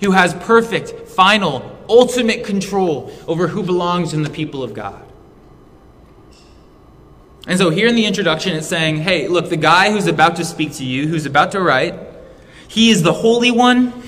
who 0.00 0.10
has 0.10 0.34
perfect, 0.34 1.08
final, 1.08 1.76
ultimate 1.88 2.44
control 2.44 3.10
over 3.26 3.48
who 3.48 3.62
belongs 3.62 4.12
in 4.12 4.22
the 4.22 4.30
people 4.30 4.62
of 4.62 4.74
God. 4.74 5.02
And 7.46 7.58
so 7.58 7.70
here 7.70 7.86
in 7.86 7.94
the 7.94 8.04
introduction, 8.04 8.56
it's 8.56 8.66
saying, 8.66 8.96
hey, 8.96 9.28
look, 9.28 9.48
the 9.48 9.56
guy 9.56 9.90
who's 9.90 10.08
about 10.08 10.36
to 10.36 10.44
speak 10.44 10.72
to 10.74 10.84
you, 10.84 11.06
who's 11.06 11.26
about 11.26 11.52
to 11.52 11.60
write, 11.60 11.94
he 12.68 12.90
is 12.90 13.02
the 13.02 13.12
Holy 13.12 13.52
One 13.52 14.02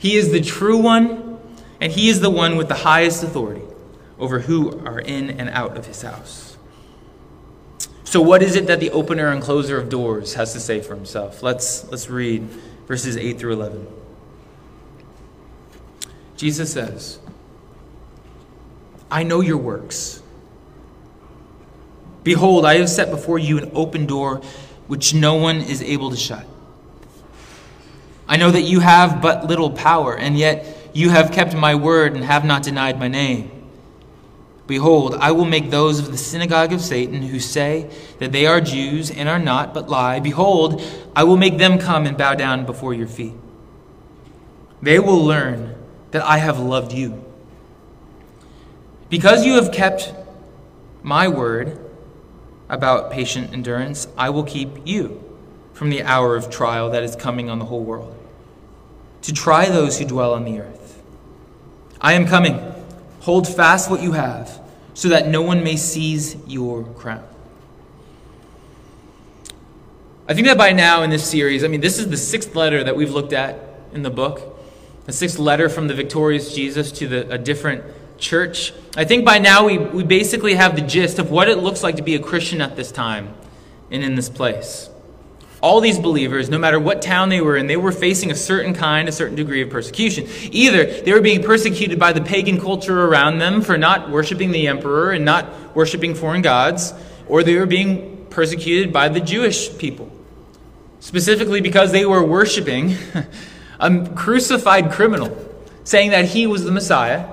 he 0.00 0.16
is 0.16 0.32
the 0.32 0.40
true 0.40 0.78
one, 0.78 1.38
and 1.78 1.92
He 1.92 2.08
is 2.08 2.20
the 2.20 2.30
one 2.30 2.56
with 2.56 2.68
the 2.68 2.74
highest 2.74 3.22
authority 3.22 3.62
over 4.18 4.40
who 4.40 4.82
are 4.86 4.98
in 4.98 5.28
and 5.28 5.50
out 5.50 5.76
of 5.76 5.86
His 5.86 6.00
house. 6.00 6.56
So, 8.04 8.22
what 8.22 8.42
is 8.42 8.56
it 8.56 8.66
that 8.68 8.80
the 8.80 8.90
opener 8.92 9.28
and 9.28 9.42
closer 9.42 9.78
of 9.78 9.90
doors 9.90 10.34
has 10.34 10.54
to 10.54 10.60
say 10.60 10.80
for 10.80 10.94
himself? 10.94 11.42
Let's, 11.42 11.88
let's 11.90 12.08
read 12.08 12.42
verses 12.88 13.18
8 13.18 13.38
through 13.38 13.52
11. 13.52 13.86
Jesus 16.34 16.72
says, 16.72 17.18
I 19.10 19.22
know 19.22 19.42
your 19.42 19.58
works. 19.58 20.22
Behold, 22.24 22.64
I 22.64 22.78
have 22.78 22.88
set 22.88 23.10
before 23.10 23.38
you 23.38 23.58
an 23.58 23.70
open 23.74 24.06
door 24.06 24.38
which 24.86 25.12
no 25.12 25.34
one 25.34 25.58
is 25.58 25.82
able 25.82 26.10
to 26.10 26.16
shut. 26.16 26.46
I 28.30 28.36
know 28.36 28.52
that 28.52 28.62
you 28.62 28.78
have 28.78 29.20
but 29.20 29.48
little 29.48 29.72
power, 29.72 30.16
and 30.16 30.38
yet 30.38 30.64
you 30.92 31.10
have 31.10 31.32
kept 31.32 31.52
my 31.52 31.74
word 31.74 32.14
and 32.14 32.22
have 32.22 32.44
not 32.44 32.62
denied 32.62 32.96
my 32.96 33.08
name. 33.08 33.50
Behold, 34.68 35.16
I 35.16 35.32
will 35.32 35.44
make 35.44 35.70
those 35.70 35.98
of 35.98 36.12
the 36.12 36.16
synagogue 36.16 36.72
of 36.72 36.80
Satan 36.80 37.22
who 37.22 37.40
say 37.40 37.90
that 38.20 38.30
they 38.30 38.46
are 38.46 38.60
Jews 38.60 39.10
and 39.10 39.28
are 39.28 39.40
not, 39.40 39.74
but 39.74 39.88
lie. 39.88 40.20
Behold, 40.20 40.80
I 41.16 41.24
will 41.24 41.36
make 41.36 41.58
them 41.58 41.76
come 41.76 42.06
and 42.06 42.16
bow 42.16 42.36
down 42.36 42.66
before 42.66 42.94
your 42.94 43.08
feet. 43.08 43.34
They 44.80 45.00
will 45.00 45.24
learn 45.24 45.74
that 46.12 46.22
I 46.22 46.38
have 46.38 46.60
loved 46.60 46.92
you. 46.92 47.24
Because 49.08 49.44
you 49.44 49.54
have 49.54 49.72
kept 49.72 50.14
my 51.02 51.26
word 51.26 51.80
about 52.68 53.10
patient 53.10 53.52
endurance, 53.52 54.06
I 54.16 54.30
will 54.30 54.44
keep 54.44 54.86
you 54.86 55.20
from 55.72 55.90
the 55.90 56.04
hour 56.04 56.36
of 56.36 56.48
trial 56.48 56.90
that 56.90 57.02
is 57.02 57.16
coming 57.16 57.50
on 57.50 57.58
the 57.58 57.64
whole 57.64 57.82
world 57.82 58.18
to 59.22 59.32
try 59.32 59.66
those 59.66 59.98
who 59.98 60.04
dwell 60.04 60.34
on 60.34 60.44
the 60.44 60.60
earth. 60.60 61.02
I 62.00 62.14
am 62.14 62.26
coming. 62.26 62.58
Hold 63.20 63.46
fast 63.46 63.90
what 63.90 64.02
you 64.02 64.12
have, 64.12 64.60
so 64.94 65.08
that 65.08 65.28
no 65.28 65.42
one 65.42 65.62
may 65.62 65.76
seize 65.76 66.36
your 66.46 66.84
crown. 66.84 67.26
I 70.28 70.34
think 70.34 70.46
that 70.46 70.56
by 70.56 70.72
now 70.72 71.02
in 71.02 71.10
this 71.10 71.28
series, 71.28 71.64
I 71.64 71.68
mean, 71.68 71.80
this 71.80 71.98
is 71.98 72.08
the 72.08 72.16
sixth 72.16 72.54
letter 72.54 72.84
that 72.84 72.96
we've 72.96 73.10
looked 73.10 73.32
at 73.32 73.58
in 73.92 74.02
the 74.02 74.10
book, 74.10 74.60
the 75.04 75.12
sixth 75.12 75.38
letter 75.38 75.68
from 75.68 75.88
the 75.88 75.94
victorious 75.94 76.54
Jesus 76.54 76.92
to 76.92 77.08
the, 77.08 77.30
a 77.30 77.38
different 77.38 77.84
church. 78.18 78.72
I 78.96 79.04
think 79.04 79.24
by 79.24 79.38
now 79.38 79.66
we, 79.66 79.78
we 79.78 80.04
basically 80.04 80.54
have 80.54 80.76
the 80.76 80.82
gist 80.82 81.18
of 81.18 81.30
what 81.30 81.48
it 81.48 81.58
looks 81.58 81.82
like 81.82 81.96
to 81.96 82.02
be 82.02 82.14
a 82.14 82.20
Christian 82.20 82.60
at 82.60 82.76
this 82.76 82.92
time 82.92 83.34
and 83.90 84.04
in 84.04 84.14
this 84.14 84.28
place. 84.28 84.89
All 85.62 85.80
these 85.80 85.98
believers, 85.98 86.48
no 86.48 86.58
matter 86.58 86.80
what 86.80 87.02
town 87.02 87.28
they 87.28 87.40
were 87.40 87.56
in, 87.56 87.66
they 87.66 87.76
were 87.76 87.92
facing 87.92 88.30
a 88.30 88.34
certain 88.34 88.72
kind, 88.72 89.08
a 89.08 89.12
certain 89.12 89.36
degree 89.36 89.60
of 89.60 89.68
persecution. 89.68 90.26
Either 90.50 90.84
they 91.02 91.12
were 91.12 91.20
being 91.20 91.42
persecuted 91.42 91.98
by 91.98 92.12
the 92.12 92.22
pagan 92.22 92.58
culture 92.58 93.04
around 93.04 93.38
them 93.38 93.60
for 93.60 93.76
not 93.76 94.10
worshiping 94.10 94.52
the 94.52 94.68
emperor 94.68 95.10
and 95.10 95.24
not 95.24 95.76
worshiping 95.76 96.14
foreign 96.14 96.40
gods, 96.40 96.94
or 97.28 97.42
they 97.42 97.56
were 97.56 97.66
being 97.66 98.26
persecuted 98.30 98.92
by 98.92 99.08
the 99.08 99.20
Jewish 99.20 99.76
people. 99.76 100.10
Specifically 101.00 101.60
because 101.60 101.92
they 101.92 102.06
were 102.06 102.24
worshiping 102.24 102.96
a 103.80 104.08
crucified 104.14 104.90
criminal, 104.90 105.36
saying 105.84 106.10
that 106.10 106.26
he 106.26 106.46
was 106.46 106.64
the 106.64 106.72
Messiah 106.72 107.26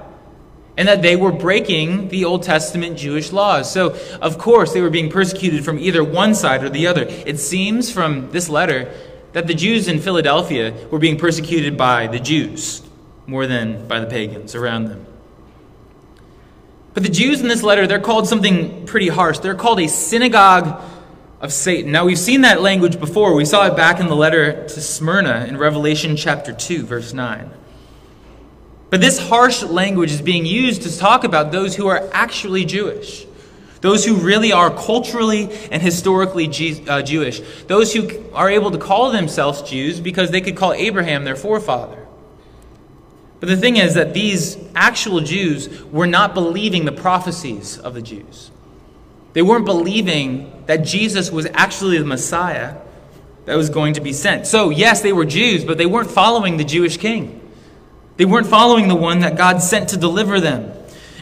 and 0.77 0.87
that 0.87 1.01
they 1.01 1.15
were 1.15 1.31
breaking 1.31 2.09
the 2.09 2.23
Old 2.23 2.43
Testament 2.43 2.97
Jewish 2.97 3.31
laws. 3.31 3.71
So, 3.71 3.97
of 4.21 4.37
course, 4.37 4.73
they 4.73 4.81
were 4.81 4.91
being 4.91 5.09
persecuted 5.09 5.65
from 5.65 5.79
either 5.79 6.03
one 6.03 6.35
side 6.35 6.63
or 6.63 6.69
the 6.69 6.87
other. 6.87 7.03
It 7.03 7.39
seems 7.39 7.91
from 7.91 8.31
this 8.31 8.47
letter 8.47 8.93
that 9.33 9.47
the 9.47 9.55
Jews 9.55 9.87
in 9.87 9.99
Philadelphia 9.99 10.73
were 10.89 10.99
being 10.99 11.17
persecuted 11.17 11.77
by 11.77 12.07
the 12.07 12.19
Jews 12.19 12.83
more 13.25 13.45
than 13.45 13.87
by 13.87 13.99
the 13.99 14.05
pagans 14.05 14.55
around 14.55 14.85
them. 14.85 15.05
But 16.93 17.03
the 17.03 17.09
Jews 17.09 17.41
in 17.41 17.47
this 17.47 17.61
letter, 17.61 17.85
they're 17.85 17.99
called 17.99 18.27
something 18.27 18.85
pretty 18.85 19.09
harsh. 19.09 19.39
They're 19.39 19.55
called 19.55 19.79
a 19.79 19.87
synagogue 19.87 20.81
of 21.39 21.53
Satan. 21.53 21.91
Now, 21.91 22.05
we've 22.05 22.17
seen 22.17 22.41
that 22.41 22.61
language 22.61 22.99
before. 22.99 23.35
We 23.35 23.45
saw 23.45 23.67
it 23.67 23.75
back 23.75 23.99
in 23.99 24.07
the 24.07 24.15
letter 24.15 24.63
to 24.67 24.81
Smyrna 24.81 25.45
in 25.47 25.57
Revelation 25.57 26.15
chapter 26.15 26.53
2, 26.53 26.85
verse 26.85 27.13
9. 27.13 27.51
But 28.89 29.01
this 29.01 29.19
harsh 29.19 29.63
language 29.63 30.11
is 30.11 30.21
being 30.21 30.45
used 30.45 30.83
to 30.83 30.97
talk 30.97 31.23
about 31.23 31.51
those 31.51 31.75
who 31.75 31.87
are 31.87 32.09
actually 32.13 32.63
Jewish, 32.63 33.25
those 33.81 34.05
who 34.05 34.15
really 34.15 34.53
are 34.53 34.71
culturally 34.71 35.51
and 35.71 35.81
historically 35.81 36.47
uh, 36.87 37.01
Jewish, 37.01 37.41
those 37.67 37.93
who 37.93 38.23
are 38.33 38.49
able 38.49 38.71
to 38.71 38.77
call 38.77 39.11
themselves 39.11 39.61
Jews 39.61 39.99
because 39.99 40.31
they 40.31 40.41
could 40.41 40.55
call 40.55 40.73
Abraham 40.73 41.25
their 41.25 41.35
forefather. 41.35 42.05
But 43.39 43.49
the 43.49 43.57
thing 43.57 43.75
is 43.77 43.93
that 43.93 44.13
these 44.13 44.57
actual 44.73 45.19
Jews 45.19 45.83
were 45.85 46.07
not 46.07 46.33
believing 46.33 46.85
the 46.85 46.91
prophecies 46.91 47.77
of 47.77 47.93
the 47.93 48.01
Jews. 48.01 48.51
They 49.33 49.41
weren't 49.43 49.65
believing 49.65 50.63
that 50.65 50.77
Jesus 50.77 51.29
was 51.29 51.45
actually 51.53 51.99
the 51.99 52.05
Messiah 52.05 52.77
that 53.45 53.55
was 53.55 53.69
going 53.69 53.93
to 53.93 54.01
be 54.01 54.11
sent. 54.11 54.47
So, 54.47 54.71
yes, 54.71 55.01
they 55.01 55.13
were 55.13 55.25
Jews, 55.25 55.63
but 55.63 55.77
they 55.77 55.85
weren't 55.85 56.09
following 56.09 56.57
the 56.57 56.63
Jewish 56.63 56.97
king. 56.97 57.46
They 58.17 58.25
weren't 58.25 58.47
following 58.47 58.87
the 58.87 58.95
one 58.95 59.19
that 59.19 59.37
God 59.37 59.61
sent 59.61 59.89
to 59.89 59.97
deliver 59.97 60.39
them. 60.39 60.73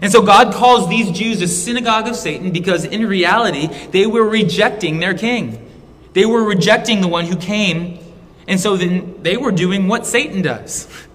And 0.02 0.12
so 0.12 0.22
God 0.22 0.54
calls 0.54 0.90
these 0.90 1.12
Jews 1.12 1.42
a 1.42 1.48
synagogue 1.48 2.08
of 2.08 2.16
Satan 2.16 2.52
because 2.52 2.84
in 2.86 3.06
reality, 3.08 3.68
they 3.92 4.06
were 4.06 4.28
rejecting 4.28 5.00
their 5.00 5.14
king. 5.14 5.62
They 6.14 6.25
were 6.25 6.44
rejecting 6.44 7.02
the 7.02 7.08
one 7.08 7.25
who 7.25 7.36
came, 7.36 8.00
and 8.48 8.60
so 8.60 8.78
then 8.78 9.22
they 9.22 9.36
were 9.38 9.52
doing 9.52 9.88
what 9.88 10.06
Satan 10.06 10.42
does. 10.42 10.88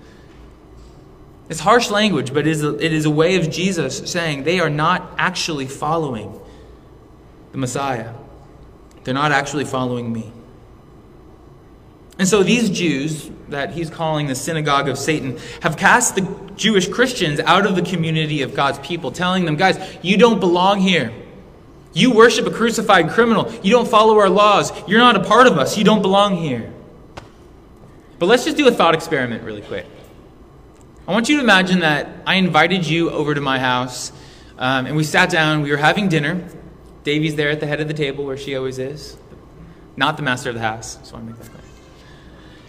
It's 1.49 1.59
harsh 1.59 1.91
language, 1.91 2.33
but 2.33 2.47
it 2.47 2.51
is, 2.53 2.63
a, 2.63 2.77
it 2.77 2.93
is 2.93 3.07
a 3.07 3.11
way 3.11 3.35
of 3.35 3.51
Jesus 3.51 4.09
saying 4.09 4.45
they 4.45 4.61
are 4.61 4.71
not 4.71 5.13
actually 5.19 5.67
following 5.67 6.41
the 7.51 7.59
Messiah. 7.59 8.15
They're 9.03 9.15
not 9.15 9.33
actually 9.33 9.65
following 9.65 10.13
me. 10.13 10.31
And 12.21 12.29
so 12.29 12.43
these 12.43 12.69
Jews 12.69 13.31
that 13.49 13.73
he's 13.73 13.89
calling 13.89 14.27
the 14.27 14.35
synagogue 14.35 14.91
of 14.91 14.99
Satan 14.99 15.39
have 15.63 15.79
cast 15.79 16.17
the 16.17 16.53
Jewish 16.55 16.87
Christians 16.87 17.41
out 17.41 17.65
of 17.65 17.77
the 17.77 17.81
community 17.81 18.43
of 18.43 18.55
God's 18.55 18.79
people, 18.81 19.11
telling 19.11 19.47
them, 19.47 19.57
guys, 19.57 19.79
you 20.03 20.19
don't 20.19 20.39
belong 20.39 20.81
here. 20.81 21.15
You 21.95 22.13
worship 22.13 22.47
a 22.47 22.51
crucified 22.51 23.09
criminal. 23.09 23.51
You 23.63 23.73
don't 23.73 23.89
follow 23.89 24.19
our 24.19 24.29
laws. 24.29 24.71
You're 24.87 24.99
not 24.99 25.17
a 25.17 25.25
part 25.25 25.47
of 25.47 25.57
us. 25.57 25.79
You 25.79 25.85
don't 25.85 26.03
belong 26.03 26.37
here. 26.37 26.71
But 28.19 28.27
let's 28.27 28.45
just 28.45 28.59
do 28.59 28.69
a 28.69 28.71
thought 28.71 28.95
experiment 28.95 29.43
really 29.43 29.63
quick. 29.63 29.87
I 31.09 31.13
want 31.13 31.31
you 31.31 31.39
to 31.39 31.43
imagine 31.43 31.81
that 31.81 32.07
I 32.27 32.35
invited 32.35 32.87
you 32.87 33.11
over 33.11 33.35
to 33.35 33.41
my 33.41 33.59
house 33.59 34.13
um, 34.59 34.85
and 34.85 34.95
we 34.95 35.05
sat 35.05 35.31
down, 35.31 35.63
we 35.63 35.71
were 35.71 35.79
having 35.79 36.11
dinner. 36.11 36.47
Davy's 37.03 37.37
there 37.37 37.49
at 37.49 37.61
the 37.61 37.67
head 37.67 37.81
of 37.81 37.89
the 37.89 37.95
table 37.95 38.27
where 38.27 38.37
she 38.37 38.55
always 38.55 38.79
is, 38.79 39.17
not 39.97 40.19
the 40.19 40.23
master 40.23 40.51
of 40.51 40.55
the 40.55 40.61
house. 40.61 40.99
So 41.03 41.17
I 41.17 41.23
make 41.23 41.39
that 41.39 41.49
clear. 41.49 41.60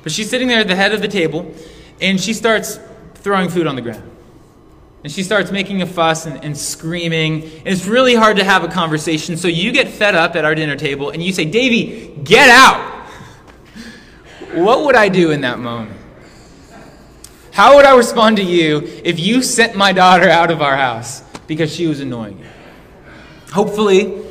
But 0.03 0.11
she's 0.11 0.29
sitting 0.29 0.47
there 0.47 0.59
at 0.59 0.67
the 0.67 0.75
head 0.75 0.93
of 0.93 1.01
the 1.01 1.07
table 1.07 1.53
and 1.99 2.19
she 2.19 2.33
starts 2.33 2.79
throwing 3.15 3.49
food 3.49 3.67
on 3.67 3.75
the 3.75 3.81
ground. 3.81 4.09
And 5.03 5.11
she 5.11 5.23
starts 5.23 5.51
making 5.51 5.81
a 5.81 5.87
fuss 5.87 6.25
and, 6.25 6.43
and, 6.43 6.55
screaming. 6.55 7.43
And 7.43 7.67
it's 7.67 7.87
really 7.87 8.13
hard 8.13 8.37
to 8.37 8.43
have 8.43 8.63
a 8.63 8.67
conversation. 8.67 9.35
So 9.35 9.47
you 9.47 9.71
get 9.71 9.87
fed 9.87 10.13
up 10.13 10.35
at 10.35 10.45
our 10.45 10.53
dinner 10.53 10.75
table 10.75 11.09
and 11.09 11.23
you 11.23 11.33
say, 11.33 11.45
Davy, 11.45 12.15
get 12.23 12.49
out. 12.49 13.07
what 14.53 14.85
would 14.85 14.95
I 14.95 15.09
do 15.09 15.31
in 15.31 15.41
that 15.41 15.57
moment? 15.57 15.97
How 17.51 17.75
would 17.75 17.85
I 17.85 17.95
respond 17.97 18.37
to 18.37 18.43
you 18.43 18.81
if 19.03 19.19
you 19.19 19.41
sent 19.41 19.75
my 19.75 19.91
daughter 19.91 20.29
out 20.29 20.51
of 20.51 20.61
our 20.61 20.75
house 20.75 21.21
because 21.47 21.73
she 21.73 21.87
was 21.87 21.99
annoying 21.99 22.39
you? 22.39 22.45
Hopefully, 23.51 24.23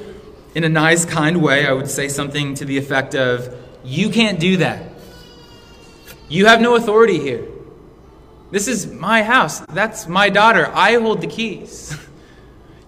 in 0.54 0.64
a 0.64 0.68
nice, 0.68 1.04
kind 1.04 1.42
way, 1.42 1.66
I 1.66 1.72
would 1.72 1.90
say 1.90 2.08
something 2.08 2.54
to 2.54 2.64
the 2.64 2.78
effect 2.78 3.14
of, 3.14 3.54
You 3.84 4.08
can't 4.08 4.40
do 4.40 4.58
that. 4.58 4.89
You 6.30 6.46
have 6.46 6.60
no 6.60 6.76
authority 6.76 7.18
here. 7.18 7.44
This 8.52 8.68
is 8.68 8.86
my 8.86 9.22
house. 9.22 9.60
That's 9.66 10.06
my 10.06 10.30
daughter. 10.30 10.70
I 10.72 10.94
hold 10.94 11.20
the 11.20 11.26
keys. 11.26 11.98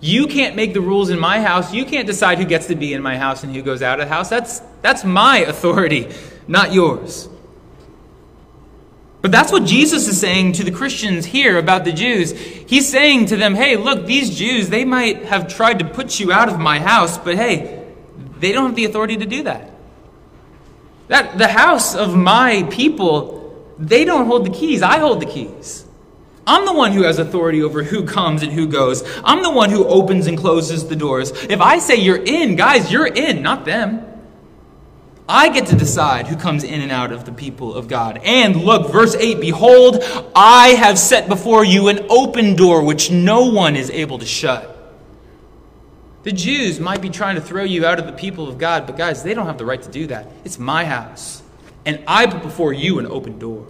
You 0.00 0.26
can't 0.26 0.56
make 0.56 0.74
the 0.74 0.80
rules 0.80 1.10
in 1.10 1.18
my 1.18 1.40
house. 1.40 1.72
You 1.72 1.84
can't 1.84 2.06
decide 2.06 2.38
who 2.38 2.44
gets 2.44 2.68
to 2.68 2.74
be 2.74 2.94
in 2.94 3.02
my 3.02 3.18
house 3.18 3.44
and 3.44 3.54
who 3.54 3.62
goes 3.62 3.82
out 3.82 4.00
of 4.00 4.08
the 4.08 4.14
house. 4.14 4.28
That's, 4.28 4.60
that's 4.80 5.04
my 5.04 5.38
authority, 5.38 6.08
not 6.48 6.72
yours. 6.72 7.28
But 9.22 9.30
that's 9.30 9.52
what 9.52 9.64
Jesus 9.64 10.08
is 10.08 10.20
saying 10.20 10.52
to 10.54 10.64
the 10.64 10.72
Christians 10.72 11.26
here 11.26 11.58
about 11.58 11.84
the 11.84 11.92
Jews. 11.92 12.32
He's 12.32 12.88
saying 12.88 13.26
to 13.26 13.36
them, 13.36 13.54
hey, 13.54 13.76
look, 13.76 14.06
these 14.06 14.36
Jews, 14.36 14.68
they 14.68 14.84
might 14.84 15.24
have 15.26 15.46
tried 15.46 15.78
to 15.78 15.84
put 15.84 16.18
you 16.18 16.32
out 16.32 16.48
of 16.48 16.58
my 16.58 16.80
house, 16.80 17.18
but 17.18 17.36
hey, 17.36 17.84
they 18.38 18.50
don't 18.50 18.66
have 18.66 18.76
the 18.76 18.84
authority 18.84 19.16
to 19.16 19.26
do 19.26 19.44
that. 19.44 19.71
That 21.12 21.36
the 21.36 21.48
house 21.48 21.94
of 21.94 22.16
my 22.16 22.66
people 22.70 23.42
they 23.78 24.06
don't 24.06 24.26
hold 24.26 24.46
the 24.46 24.50
keys. 24.50 24.80
I 24.80 24.98
hold 24.98 25.20
the 25.20 25.26
keys. 25.26 25.84
I'm 26.46 26.64
the 26.64 26.72
one 26.72 26.92
who 26.92 27.02
has 27.02 27.18
authority 27.18 27.62
over 27.62 27.82
who 27.82 28.06
comes 28.06 28.42
and 28.42 28.50
who 28.50 28.66
goes. 28.66 29.02
I'm 29.22 29.42
the 29.42 29.50
one 29.50 29.68
who 29.68 29.84
opens 29.84 30.26
and 30.26 30.38
closes 30.38 30.88
the 30.88 30.96
doors. 30.96 31.30
If 31.30 31.60
I 31.60 31.78
say 31.78 31.96
you're 31.96 32.22
in, 32.22 32.56
guys, 32.56 32.90
you're 32.90 33.06
in, 33.06 33.42
not 33.42 33.66
them. 33.66 34.06
I 35.28 35.50
get 35.50 35.66
to 35.66 35.76
decide 35.76 36.28
who 36.28 36.36
comes 36.36 36.64
in 36.64 36.80
and 36.80 36.90
out 36.90 37.12
of 37.12 37.26
the 37.26 37.32
people 37.32 37.74
of 37.74 37.88
God. 37.88 38.18
And 38.24 38.56
look, 38.56 38.90
verse 38.90 39.14
8 39.14 39.38
Behold, 39.38 40.02
I 40.34 40.70
have 40.70 40.98
set 40.98 41.28
before 41.28 41.62
you 41.62 41.88
an 41.88 42.06
open 42.08 42.56
door 42.56 42.82
which 42.82 43.10
no 43.10 43.50
one 43.50 43.76
is 43.76 43.90
able 43.90 44.18
to 44.18 44.26
shut. 44.26 44.71
The 46.22 46.32
Jews 46.32 46.78
might 46.78 47.00
be 47.00 47.10
trying 47.10 47.34
to 47.34 47.40
throw 47.40 47.64
you 47.64 47.84
out 47.84 47.98
of 47.98 48.06
the 48.06 48.12
people 48.12 48.48
of 48.48 48.58
God, 48.58 48.86
but 48.86 48.96
guys, 48.96 49.22
they 49.22 49.34
don't 49.34 49.46
have 49.46 49.58
the 49.58 49.64
right 49.64 49.82
to 49.82 49.90
do 49.90 50.06
that. 50.06 50.28
It's 50.44 50.58
my 50.58 50.84
house 50.84 51.42
and 51.84 52.02
I 52.06 52.26
put 52.26 52.42
before 52.42 52.72
you 52.72 52.98
an 52.98 53.06
open 53.06 53.38
door. 53.38 53.66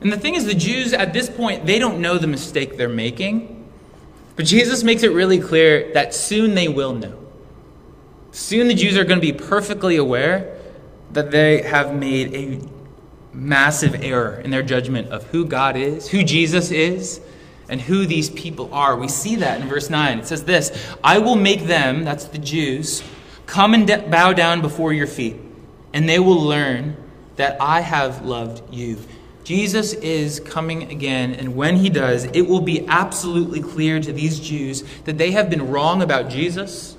And 0.00 0.12
the 0.12 0.18
thing 0.18 0.34
is, 0.34 0.46
the 0.46 0.54
Jews 0.54 0.92
at 0.92 1.12
this 1.12 1.30
point, 1.30 1.64
they 1.64 1.78
don't 1.78 2.00
know 2.00 2.18
the 2.18 2.26
mistake 2.26 2.76
they're 2.76 2.88
making. 2.88 3.70
But 4.34 4.46
Jesus 4.46 4.82
makes 4.82 5.02
it 5.02 5.12
really 5.12 5.38
clear 5.38 5.92
that 5.92 6.14
soon 6.14 6.54
they 6.54 6.66
will 6.66 6.92
know. 6.92 7.18
Soon 8.32 8.66
the 8.66 8.74
Jews 8.74 8.96
are 8.96 9.04
going 9.04 9.20
to 9.20 9.32
be 9.32 9.32
perfectly 9.32 9.96
aware 9.96 10.58
that 11.12 11.30
they 11.30 11.62
have 11.62 11.94
made 11.94 12.34
a 12.34 12.60
massive 13.32 14.02
error 14.02 14.40
in 14.40 14.50
their 14.50 14.62
judgment 14.62 15.08
of 15.08 15.24
who 15.24 15.44
God 15.44 15.76
is, 15.76 16.08
who 16.08 16.22
Jesus 16.22 16.70
is, 16.70 17.20
and 17.68 17.80
who 17.80 18.06
these 18.06 18.30
people 18.30 18.72
are. 18.74 18.96
We 18.96 19.08
see 19.08 19.36
that 19.36 19.60
in 19.60 19.68
verse 19.68 19.88
9. 19.88 20.18
It 20.20 20.26
says 20.26 20.44
this 20.44 20.94
I 21.02 21.18
will 21.18 21.36
make 21.36 21.64
them, 21.64 22.04
that's 22.04 22.26
the 22.26 22.38
Jews, 22.38 23.02
come 23.46 23.74
and 23.74 23.86
bow 24.10 24.32
down 24.32 24.60
before 24.60 24.92
your 24.92 25.06
feet, 25.06 25.36
and 25.92 26.08
they 26.08 26.18
will 26.18 26.40
learn 26.40 26.96
that 27.36 27.56
I 27.60 27.80
have 27.80 28.24
loved 28.24 28.72
you. 28.72 28.98
Jesus 29.44 29.92
is 29.94 30.38
coming 30.38 30.90
again, 30.90 31.34
and 31.34 31.56
when 31.56 31.76
he 31.76 31.90
does, 31.90 32.24
it 32.26 32.42
will 32.42 32.60
be 32.60 32.86
absolutely 32.86 33.60
clear 33.60 34.00
to 34.00 34.12
these 34.12 34.38
Jews 34.38 34.84
that 35.04 35.18
they 35.18 35.32
have 35.32 35.50
been 35.50 35.68
wrong 35.70 36.02
about 36.02 36.30
Jesus, 36.30 36.96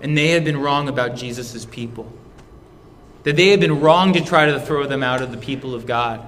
and 0.00 0.16
they 0.16 0.28
have 0.28 0.44
been 0.44 0.60
wrong 0.60 0.88
about 0.88 1.14
Jesus' 1.14 1.66
people. 1.66 2.10
That 3.24 3.36
they 3.36 3.48
have 3.48 3.60
been 3.60 3.80
wrong 3.80 4.12
to 4.14 4.24
try 4.24 4.46
to 4.46 4.58
throw 4.60 4.86
them 4.86 5.02
out 5.02 5.22
of 5.22 5.30
the 5.30 5.38
people 5.38 5.74
of 5.74 5.86
God 5.86 6.26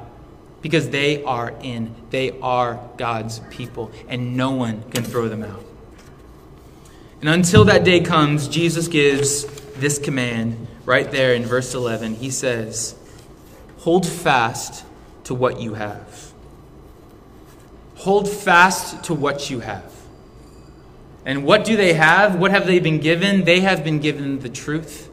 because 0.63 0.91
they 0.91 1.23
are 1.25 1.53
in. 1.63 1.95
They 2.11 2.39
are 2.41 2.81
God's 2.97 3.41
people, 3.51 3.93
and 4.09 4.37
no 4.37 4.53
one 4.53 4.83
can 4.91 5.05
throw 5.05 5.29
them 5.29 5.43
out. 5.43 5.63
And 7.21 7.29
until 7.29 7.65
that 7.65 7.85
day 7.85 8.01
comes, 8.01 8.49
Jesus 8.49 8.89
gives 8.89 9.45
this 9.75 9.99
command 9.99 10.67
right 10.85 11.11
there 11.11 11.35
in 11.35 11.45
verse 11.45 11.75
11. 11.75 12.15
He 12.15 12.31
says, 12.31 12.95
Hold 13.79 14.07
fast 14.07 14.85
to 15.25 15.35
what 15.35 15.61
you 15.61 15.75
have. 15.75 16.33
Hold 17.97 18.29
fast 18.29 19.05
to 19.05 19.15
what 19.15 19.51
you 19.51 19.61
have. 19.61 19.93
And 21.27 21.45
what 21.45 21.65
do 21.65 21.77
they 21.77 21.95
have? 21.95 22.39
What 22.39 22.51
have 22.51 22.67
they 22.67 22.79
been 22.79 23.01
given? 23.01 23.45
They 23.45 23.61
have 23.61 23.83
been 23.83 23.99
given 23.99 24.41
the 24.41 24.49
truth. 24.49 25.11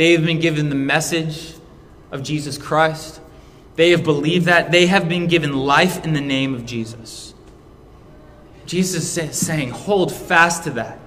They 0.00 0.12
have 0.12 0.24
been 0.24 0.40
given 0.40 0.70
the 0.70 0.74
message 0.74 1.52
of 2.10 2.22
Jesus 2.22 2.56
Christ. 2.56 3.20
They 3.76 3.90
have 3.90 4.02
believed 4.02 4.46
that. 4.46 4.70
They 4.70 4.86
have 4.86 5.10
been 5.10 5.26
given 5.26 5.52
life 5.52 6.06
in 6.06 6.14
the 6.14 6.22
name 6.22 6.54
of 6.54 6.64
Jesus. 6.64 7.34
Jesus 8.64 9.18
is 9.18 9.38
saying, 9.38 9.68
hold 9.68 10.10
fast 10.10 10.64
to 10.64 10.70
that. 10.70 10.98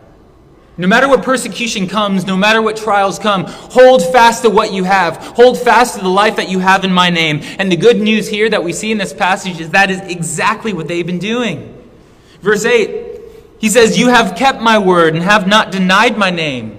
No 0.78 0.88
matter 0.88 1.08
what 1.08 1.24
persecution 1.24 1.88
comes, 1.88 2.28
no 2.28 2.38
matter 2.38 2.62
what 2.62 2.78
trials 2.78 3.18
come, 3.18 3.46
hold 3.46 4.04
fast 4.04 4.44
to 4.44 4.52
what 4.52 4.72
you 4.72 4.84
have. 4.84 5.18
Hold 5.18 5.58
fast 5.58 5.96
to 5.96 6.04
the 6.04 6.10
life 6.10 6.36
that 6.36 6.50
you 6.50 6.60
have 6.60 6.84
in 6.84 6.94
my 6.94 7.10
name. 7.10 7.40
And 7.58 7.72
the 7.72 7.78
good 7.78 8.00
news 8.00 8.28
here 8.28 8.48
that 8.48 8.64
we 8.64 8.74
see 8.74 8.92
in 8.92 9.00
this 9.00 9.12
passage 9.12 9.60
is 9.60 9.72
that 9.72 9.90
is 9.90 10.02
exactly 10.02 10.72
what 10.72 10.88
they've 10.88 11.04
been 11.04 11.18
doing. 11.18 11.84
Verse 12.42 12.64
8, 12.64 13.22
he 13.58 13.70
says, 13.70 13.98
You 13.98 14.10
have 14.10 14.36
kept 14.36 14.62
my 14.62 14.78
word 14.78 15.16
and 15.16 15.24
have 15.24 15.48
not 15.48 15.72
denied 15.72 16.16
my 16.16 16.30
name. 16.30 16.78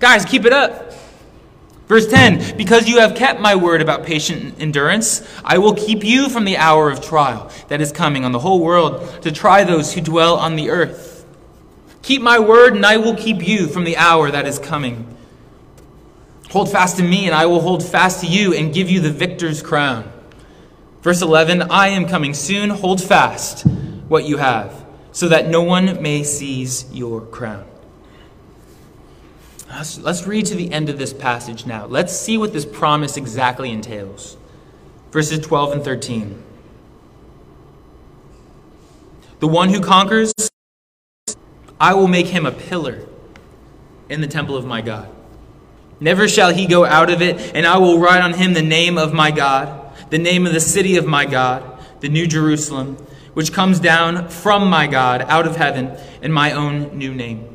Guys, 0.00 0.26
keep 0.26 0.44
it 0.44 0.52
up. 0.52 0.85
Verse 1.86 2.06
10 2.06 2.56
Because 2.56 2.88
you 2.88 3.00
have 3.00 3.14
kept 3.14 3.40
my 3.40 3.54
word 3.54 3.80
about 3.80 4.04
patient 4.04 4.56
endurance, 4.60 5.26
I 5.44 5.58
will 5.58 5.74
keep 5.74 6.04
you 6.04 6.28
from 6.28 6.44
the 6.44 6.56
hour 6.56 6.90
of 6.90 7.00
trial 7.00 7.50
that 7.68 7.80
is 7.80 7.92
coming 7.92 8.24
on 8.24 8.32
the 8.32 8.38
whole 8.40 8.60
world 8.60 9.22
to 9.22 9.32
try 9.32 9.64
those 9.64 9.92
who 9.94 10.00
dwell 10.00 10.36
on 10.36 10.56
the 10.56 10.70
earth. 10.70 11.24
Keep 12.02 12.22
my 12.22 12.38
word, 12.38 12.74
and 12.74 12.86
I 12.86 12.98
will 12.98 13.16
keep 13.16 13.46
you 13.46 13.66
from 13.66 13.84
the 13.84 13.96
hour 13.96 14.30
that 14.30 14.46
is 14.46 14.58
coming. 14.58 15.16
Hold 16.50 16.70
fast 16.70 16.96
to 16.98 17.02
me, 17.02 17.26
and 17.26 17.34
I 17.34 17.46
will 17.46 17.60
hold 17.60 17.84
fast 17.84 18.20
to 18.20 18.26
you 18.26 18.54
and 18.54 18.72
give 18.72 18.88
you 18.88 19.00
the 19.00 19.10
victor's 19.10 19.62
crown. 19.62 20.10
Verse 21.02 21.22
11 21.22 21.62
I 21.62 21.88
am 21.88 22.06
coming 22.06 22.34
soon. 22.34 22.70
Hold 22.70 23.02
fast 23.02 23.66
what 24.08 24.24
you 24.24 24.36
have, 24.36 24.86
so 25.12 25.28
that 25.28 25.48
no 25.48 25.62
one 25.62 26.00
may 26.00 26.22
seize 26.22 26.86
your 26.92 27.20
crown. 27.20 27.66
Let's, 29.76 29.98
let's 29.98 30.26
read 30.26 30.46
to 30.46 30.54
the 30.54 30.72
end 30.72 30.88
of 30.88 30.96
this 30.96 31.12
passage 31.12 31.66
now. 31.66 31.84
Let's 31.84 32.18
see 32.18 32.38
what 32.38 32.54
this 32.54 32.64
promise 32.64 33.18
exactly 33.18 33.70
entails. 33.70 34.38
Verses 35.10 35.38
12 35.40 35.72
and 35.72 35.84
13. 35.84 36.42
The 39.40 39.48
one 39.48 39.68
who 39.68 39.82
conquers, 39.82 40.32
I 41.78 41.92
will 41.92 42.08
make 42.08 42.28
him 42.28 42.46
a 42.46 42.52
pillar 42.52 43.06
in 44.08 44.22
the 44.22 44.26
temple 44.26 44.56
of 44.56 44.64
my 44.64 44.80
God. 44.80 45.10
Never 46.00 46.26
shall 46.26 46.54
he 46.54 46.66
go 46.66 46.86
out 46.86 47.10
of 47.10 47.20
it, 47.20 47.54
and 47.54 47.66
I 47.66 47.76
will 47.76 47.98
write 47.98 48.22
on 48.22 48.32
him 48.32 48.54
the 48.54 48.62
name 48.62 48.96
of 48.96 49.12
my 49.12 49.30
God, 49.30 49.92
the 50.08 50.16
name 50.16 50.46
of 50.46 50.54
the 50.54 50.60
city 50.60 50.96
of 50.96 51.04
my 51.04 51.26
God, 51.26 51.84
the 52.00 52.08
new 52.08 52.26
Jerusalem, 52.26 52.96
which 53.34 53.52
comes 53.52 53.78
down 53.78 54.30
from 54.30 54.70
my 54.70 54.86
God 54.86 55.20
out 55.28 55.46
of 55.46 55.56
heaven, 55.56 55.94
and 56.22 56.32
my 56.32 56.52
own 56.52 56.96
new 56.96 57.14
name. 57.14 57.54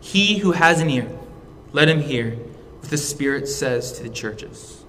He 0.00 0.38
who 0.38 0.52
has 0.52 0.80
an 0.80 0.90
ear, 0.90 1.08
let 1.72 1.88
him 1.88 2.00
hear 2.00 2.32
what 2.32 2.90
the 2.90 2.98
Spirit 2.98 3.48
says 3.48 3.92
to 3.92 4.02
the 4.02 4.08
churches. 4.08 4.84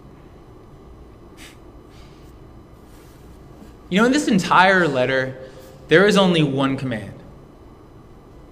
You 3.89 4.00
know, 4.00 4.06
in 4.06 4.13
this 4.13 4.28
entire 4.28 4.88
letter, 4.88 5.38
there 5.89 6.08
is 6.08 6.17
only 6.17 6.44
one 6.44 6.78
command. 6.78 7.13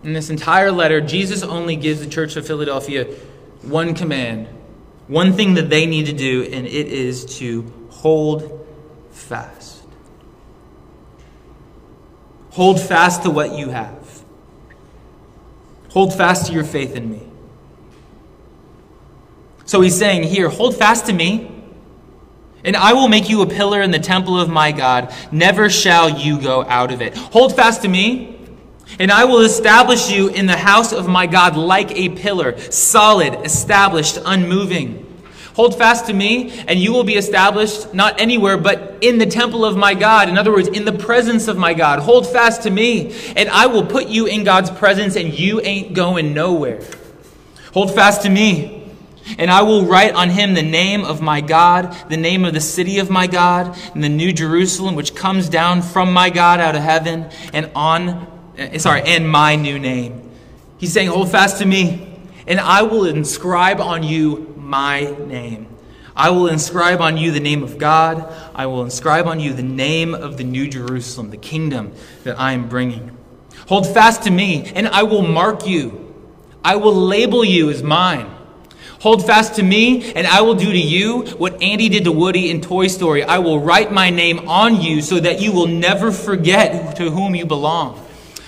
In 0.04 0.14
this 0.14 0.30
entire 0.30 0.72
letter, 0.72 1.00
Jesus 1.00 1.44
only 1.44 1.78
gives 1.78 2.02
the 2.02 2.08
church 2.10 2.36
of 2.36 2.46
Philadelphia 2.46 3.06
one 3.62 3.94
command, 3.94 4.48
one 5.08 5.34
thing 5.34 5.54
that 5.54 5.70
they 5.70 5.86
need 5.86 6.06
to 6.08 6.14
do, 6.14 6.44
and 6.44 6.68
it 6.68 6.88
is 6.88 7.38
to 7.38 7.72
hold 7.90 8.68
fast. 9.12 9.84
Hold 12.52 12.82
fast 12.82 13.24
to 13.24 13.30
what 13.30 13.54
you 13.58 13.70
have. 13.70 14.24
Hold 15.92 16.14
fast 16.14 16.48
to 16.48 16.54
your 16.54 16.66
faith 16.66 16.96
in 16.96 17.10
me. 17.10 17.29
So 19.70 19.82
he's 19.82 19.96
saying 19.96 20.24
here, 20.24 20.50
hold 20.50 20.76
fast 20.76 21.06
to 21.06 21.14
me, 21.14 21.48
and 22.64 22.76
I 22.76 22.94
will 22.94 23.08
make 23.08 23.30
you 23.30 23.44
a 23.44 23.46
pillar 23.46 23.84
in 23.84 23.92
the 23.92 24.00
temple 24.00 24.40
of 24.40 24.50
my 24.50 24.72
God. 24.72 25.14
Never 25.32 25.70
shall 25.70 26.10
you 26.10 26.42
go 26.42 26.64
out 26.64 26.92
of 26.92 27.04
it. 27.04 27.16
Hold 27.16 27.56
fast 27.56 27.84
to 27.84 27.88
me, 27.88 28.36
and 28.98 29.12
I 29.12 29.26
will 29.26 29.42
establish 29.42 30.10
you 30.10 30.30
in 30.30 30.48
the 30.48 30.58
house 30.58 30.92
of 30.92 31.08
my 31.08 31.28
God 31.28 31.56
like 31.56 31.92
a 31.92 32.10
pillar, 32.10 32.60
solid, 32.60 33.46
established, 33.46 34.18
unmoving. 34.26 35.06
Hold 35.54 35.78
fast 35.78 36.08
to 36.08 36.14
me, 36.14 36.64
and 36.68 36.80
you 36.80 36.92
will 36.92 37.04
be 37.04 37.14
established 37.14 37.94
not 37.94 38.20
anywhere, 38.20 38.58
but 38.58 38.98
in 39.02 39.20
the 39.20 39.28
temple 39.28 39.64
of 39.64 39.78
my 39.78 39.94
God. 39.94 40.30
In 40.30 40.38
other 40.40 40.52
words, 40.52 40.68
in 40.70 40.84
the 40.84 40.94
presence 40.94 41.48
of 41.48 41.60
my 41.60 41.76
God. 41.76 42.00
Hold 42.00 42.26
fast 42.26 42.64
to 42.64 42.72
me, 42.72 43.16
and 43.36 43.48
I 43.50 43.68
will 43.68 43.86
put 43.86 44.08
you 44.08 44.26
in 44.26 44.44
God's 44.44 44.72
presence, 44.72 45.16
and 45.16 45.32
you 45.32 45.62
ain't 45.62 45.94
going 45.94 46.34
nowhere. 46.34 46.82
Hold 47.76 47.94
fast 47.94 48.24
to 48.24 48.32
me, 48.32 48.79
and 49.38 49.52
I 49.52 49.62
will 49.62 49.86
write 49.86 50.14
on 50.14 50.30
him 50.30 50.54
the 50.54 50.62
name 50.62 51.04
of 51.04 51.22
my 51.22 51.42
God, 51.42 51.96
the 52.10 52.18
name 52.18 52.46
of 52.46 52.54
the 52.54 52.62
city 52.62 53.00
of 53.00 53.10
my 53.10 53.28
God, 53.28 53.78
and 53.94 54.04
the 54.04 54.10
new 54.10 54.34
Jerusalem, 54.34 54.96
which 54.96 55.16
comes 55.16 55.50
down 55.50 55.82
from 55.82 56.12
my 56.12 56.30
God 56.30 56.60
out 56.60 56.76
of 56.76 56.82
heaven, 56.82 57.30
and 57.54 57.70
on, 57.76 58.28
eh, 58.58 58.78
sorry, 58.78 59.02
and 59.04 59.30
my 59.30 59.56
new 59.56 59.78
name. 59.78 60.30
He's 60.78 60.94
saying, 60.94 61.10
Hold 61.10 61.30
fast 61.30 61.60
to 61.60 61.66
me, 61.66 62.18
and 62.48 62.60
I 62.60 62.84
will 62.84 63.06
inscribe 63.06 63.80
on 63.80 64.04
you 64.04 64.54
my 64.58 65.02
name. 65.28 65.68
I 66.16 66.32
will 66.32 66.48
inscribe 66.48 67.00
on 67.00 67.16
you 67.16 67.32
the 67.32 67.40
name 67.40 67.64
of 67.64 67.78
God. 67.78 68.34
I 68.54 68.66
will 68.66 68.84
inscribe 68.84 69.26
on 69.26 69.40
you 69.40 69.54
the 69.54 69.64
name 69.64 70.14
of 70.14 70.38
the 70.38 70.44
New 70.44 70.68
Jerusalem, 70.68 71.30
the 71.30 71.38
kingdom 71.38 71.94
that 72.24 72.38
I 72.38 72.52
am 72.54 72.68
bringing. 72.68 73.16
Hold 73.68 73.88
fast 73.88 74.24
to 74.24 74.32
me, 74.32 74.70
and 74.76 74.88
I 74.88 75.04
will 75.04 75.22
mark 75.22 75.66
you. 75.68 76.14
I 76.64 76.76
will 76.76 76.96
label 76.96 77.46
you 77.46 77.70
as 77.70 77.82
mine. 77.84 78.30
Hold 79.00 79.26
fast 79.26 79.56
to 79.56 79.64
me, 79.64 80.12
and 80.14 80.28
I 80.28 80.42
will 80.42 80.56
do 80.56 80.72
to 80.72 80.78
you 80.78 81.22
what 81.38 81.62
Andy 81.62 81.88
did 81.88 82.04
to 82.04 82.12
Woody 82.12 82.50
in 82.50 82.60
Toy 82.60 82.88
Story. 82.88 83.24
I 83.24 83.38
will 83.38 83.60
write 83.60 83.94
my 83.94 84.10
name 84.10 84.50
on 84.50 84.82
you 84.82 85.02
so 85.02 85.22
that 85.22 85.40
you 85.40 85.54
will 85.54 85.68
never 85.68 86.12
forget 86.12 86.98
to 86.98 87.10
whom 87.10 87.34
you 87.34 87.46
belong. 87.46 88.06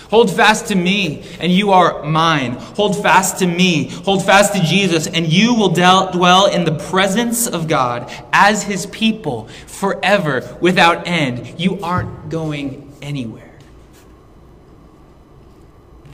Hold 0.10 0.30
fast 0.30 0.68
to 0.68 0.76
me, 0.76 1.24
and 1.40 1.54
you 1.54 1.72
are 1.72 2.04
mine. 2.04 2.58
Hold 2.76 3.02
fast 3.02 3.40
to 3.40 3.48
me. 3.48 3.88
Hold 4.04 4.26
fast 4.26 4.54
to 4.54 4.62
Jesus, 4.62 5.08
and 5.08 5.32
you 5.32 5.56
will 5.56 5.70
dwell 5.70 6.48
in 6.48 6.66
the 6.66 6.78
presence 6.90 7.48
of 7.48 7.70
God 7.70 8.12
as 8.34 8.64
his 8.64 8.86
people 8.88 9.48
forever 9.68 10.58
without 10.60 11.08
end. 11.08 11.58
You 11.58 11.80
aren't 11.80 12.30
going 12.30 12.92
anywhere. 13.02 13.58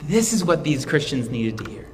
This 0.03 0.31
is 0.31 0.45
what 0.45 0.63
these 0.63 0.85
Christians 0.85 1.31
needed 1.31 1.57
to 1.57 1.71
hear. 1.71 1.86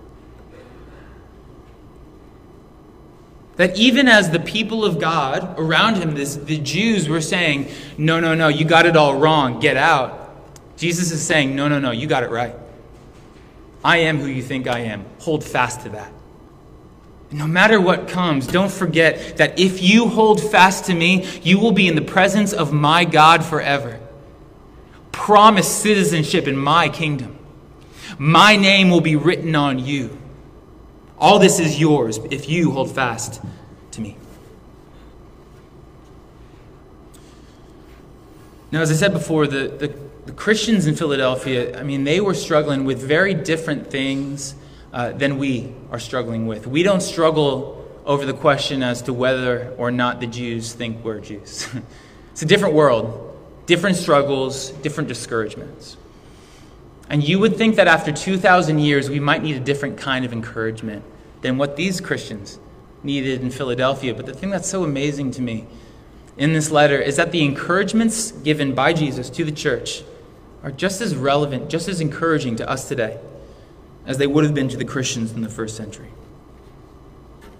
That 3.58 3.78
even 3.78 4.08
as 4.08 4.32
the 4.32 4.40
people 4.40 4.84
of 4.84 5.00
God 5.00 5.60
around 5.60 5.96
him, 5.96 6.16
this, 6.16 6.36
the 6.36 6.58
Jews 6.58 7.08
were 7.08 7.22
saying, 7.22 7.68
No, 7.98 8.20
no, 8.20 8.34
no, 8.34 8.48
you 8.48 8.66
got 8.66 8.86
it 8.86 8.98
all 8.98 9.18
wrong, 9.18 9.60
get 9.60 9.78
out. 9.78 10.20
Jesus 10.78 11.12
is 11.12 11.22
saying, 11.22 11.56
No, 11.56 11.68
no, 11.68 11.80
no, 11.80 11.92
you 11.92 12.08
got 12.08 12.24
it 12.24 12.32
right. 12.32 12.56
I 13.84 13.98
am 13.98 14.18
who 14.20 14.28
you 14.28 14.42
think 14.42 14.68
I 14.68 14.80
am. 14.80 15.06
Hold 15.20 15.44
fast 15.44 15.82
to 15.82 15.90
that. 15.90 16.12
No 17.32 17.48
matter 17.48 17.82
what 17.82 18.08
comes, 18.08 18.46
don't 18.48 18.72
forget 18.72 19.38
that 19.38 19.60
if 19.60 19.82
you 19.82 20.08
hold 20.08 20.42
fast 20.42 20.86
to 20.86 20.94
me, 20.94 21.28
you 21.42 21.60
will 21.60 21.72
be 21.72 21.88
in 21.88 21.96
the 21.96 22.02
presence 22.02 22.54
of 22.54 22.72
my 22.72 23.06
God 23.06 23.44
forever. 23.44 24.00
Promise 25.12 25.68
citizenship 25.68 26.48
in 26.48 26.56
my 26.56 26.90
kingdom. 26.90 27.38
My 28.20 28.56
name 28.56 28.90
will 28.90 29.02
be 29.02 29.16
written 29.16 29.56
on 29.56 29.80
you. 29.80 30.18
All 31.24 31.40
this 31.40 31.58
is 31.58 31.80
yours 31.80 32.20
if 32.32 32.50
you 32.50 32.72
hold 32.72 32.92
fast 32.92 33.42
to 33.92 34.02
me. 34.02 34.18
Now, 38.74 38.82
as 38.82 38.92
I 38.92 38.96
said 38.96 39.14
before, 39.14 39.48
the, 39.48 39.70
the, 39.70 39.96
the 40.26 40.34
Christians 40.34 40.86
in 40.86 40.98
Philadelphia, 40.98 41.80
I 41.80 41.84
mean, 41.84 42.04
they 42.04 42.20
were 42.20 42.34
struggling 42.34 42.84
with 42.84 43.02
very 43.02 43.34
different 43.34 43.90
things 43.90 44.54
uh, 44.92 45.14
than 45.14 45.38
we 45.38 45.72
are 45.92 46.00
struggling 46.00 46.46
with. 46.46 46.68
We 46.68 46.84
don't 46.84 47.02
struggle 47.02 47.90
over 48.04 48.26
the 48.26 48.34
question 48.34 48.84
as 48.84 49.02
to 49.04 49.14
whether 49.14 49.74
or 49.78 49.92
not 49.92 50.20
the 50.20 50.28
Jews 50.28 50.74
think 50.74 51.06
we're 51.06 51.22
Jews. 51.22 51.70
it's 52.34 52.42
a 52.42 52.46
different 52.46 52.76
world, 52.76 53.34
different 53.66 53.96
struggles, 53.96 54.72
different 54.72 55.08
discouragements. 55.08 55.96
And 57.10 57.24
you 57.24 57.40
would 57.40 57.56
think 57.56 57.78
that 57.78 57.88
after 57.88 58.12
2,000 58.12 58.80
years, 58.80 59.10
we 59.10 59.22
might 59.22 59.42
need 59.42 59.56
a 59.56 59.62
different 59.62 59.98
kind 59.98 60.26
of 60.26 60.34
encouragement 60.34 61.06
than 61.44 61.58
what 61.60 61.76
these 61.76 62.02
Christians 62.02 62.58
needed 63.04 63.42
in 63.42 63.52
Philadelphia. 63.52 64.14
But 64.16 64.26
the 64.26 64.34
thing 64.34 64.50
that's 64.50 64.68
so 64.68 64.84
amazing 64.84 65.30
to 65.32 65.42
me 65.42 65.68
in 66.38 66.54
this 66.54 66.72
letter 66.72 67.00
is 67.00 67.18
that 67.18 67.32
the 67.32 67.44
encouragements 67.44 68.32
given 68.32 68.74
by 68.74 68.94
Jesus 68.94 69.30
to 69.30 69.46
the 69.46 69.52
church 69.52 70.04
are 70.64 70.72
just 70.72 71.02
as 71.02 71.16
relevant, 71.16 71.70
just 71.70 71.88
as 71.88 72.02
encouraging 72.02 72.56
to 72.56 72.68
us 72.68 72.88
today 72.88 73.20
as 74.06 74.18
they 74.18 74.28
would 74.28 74.44
have 74.44 74.54
been 74.54 74.70
to 74.70 74.78
the 74.78 74.86
Christians 74.86 75.32
in 75.32 75.42
the 75.42 75.50
first 75.50 75.78
century. 75.78 76.10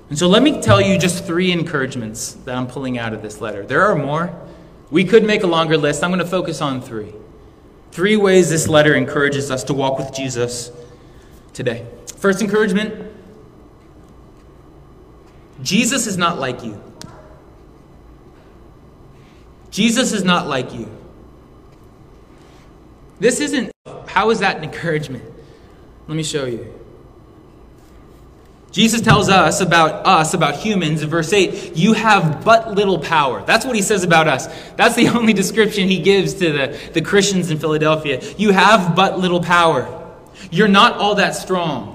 And 0.10 0.18
so 0.18 0.28
let 0.28 0.44
me 0.44 0.62
tell 0.62 0.82
you 0.82 0.98
just 0.98 1.26
three 1.26 1.52
encouragements 1.52 2.34
that 2.46 2.56
I'm 2.56 2.68
pulling 2.68 2.98
out 2.98 3.14
of 3.14 3.22
this 3.22 3.40
letter. 3.40 3.66
There 3.66 3.84
are 3.84 3.96
more. 3.96 4.34
We 4.92 5.06
could 5.06 5.24
make 5.24 5.44
a 5.44 5.48
longer 5.48 5.78
list. 5.78 6.04
I'm 6.04 6.10
going 6.10 6.20
to 6.20 6.26
focus 6.26 6.62
on 6.62 6.82
three. 6.82 7.14
Three 7.92 8.16
ways 8.16 8.50
this 8.50 8.68
letter 8.68 8.96
encourages 8.96 9.52
us 9.52 9.64
to 9.66 9.74
walk 9.74 9.98
with 9.98 10.14
Jesus 10.14 10.72
today. 11.54 11.86
First 12.18 12.42
encouragement 12.42 13.13
Jesus 15.64 16.06
is 16.06 16.18
not 16.18 16.40
like 16.40 16.64
you. 16.64 16.82
Jesus 19.72 20.14
is 20.14 20.24
not 20.24 20.48
like 20.48 20.74
you. 20.74 20.88
This 23.20 23.40
isn't, 23.40 23.72
how 24.08 24.30
is 24.30 24.40
that 24.40 24.58
an 24.58 24.64
encouragement? 24.64 25.24
Let 26.08 26.16
me 26.16 26.24
show 26.24 26.46
you. 26.46 26.72
Jesus 28.72 29.02
tells 29.02 29.30
us 29.30 29.62
about 29.62 30.06
us, 30.06 30.34
about 30.34 30.56
humans, 30.56 31.04
in 31.04 31.10
verse 31.10 31.32
8, 31.32 31.78
you 31.78 31.94
have 31.94 32.44
but 32.44 32.74
little 32.74 32.98
power. 32.98 33.44
That's 33.46 33.66
what 33.66 33.76
he 33.76 33.84
says 33.84 34.04
about 34.04 34.28
us. 34.28 34.48
That's 34.76 34.96
the 34.96 35.08
only 35.18 35.32
description 35.32 35.88
he 35.88 36.00
gives 36.00 36.34
to 36.36 36.52
the, 36.52 36.80
the 36.94 37.02
Christians 37.02 37.52
in 37.52 37.60
Philadelphia. 37.60 38.22
You 38.36 38.52
have 38.52 38.96
but 38.96 39.20
little 39.20 39.42
power. 39.42 39.88
You're 40.52 40.68
not 40.68 40.98
all 40.98 41.16
that 41.16 41.36
strong. 41.36 41.93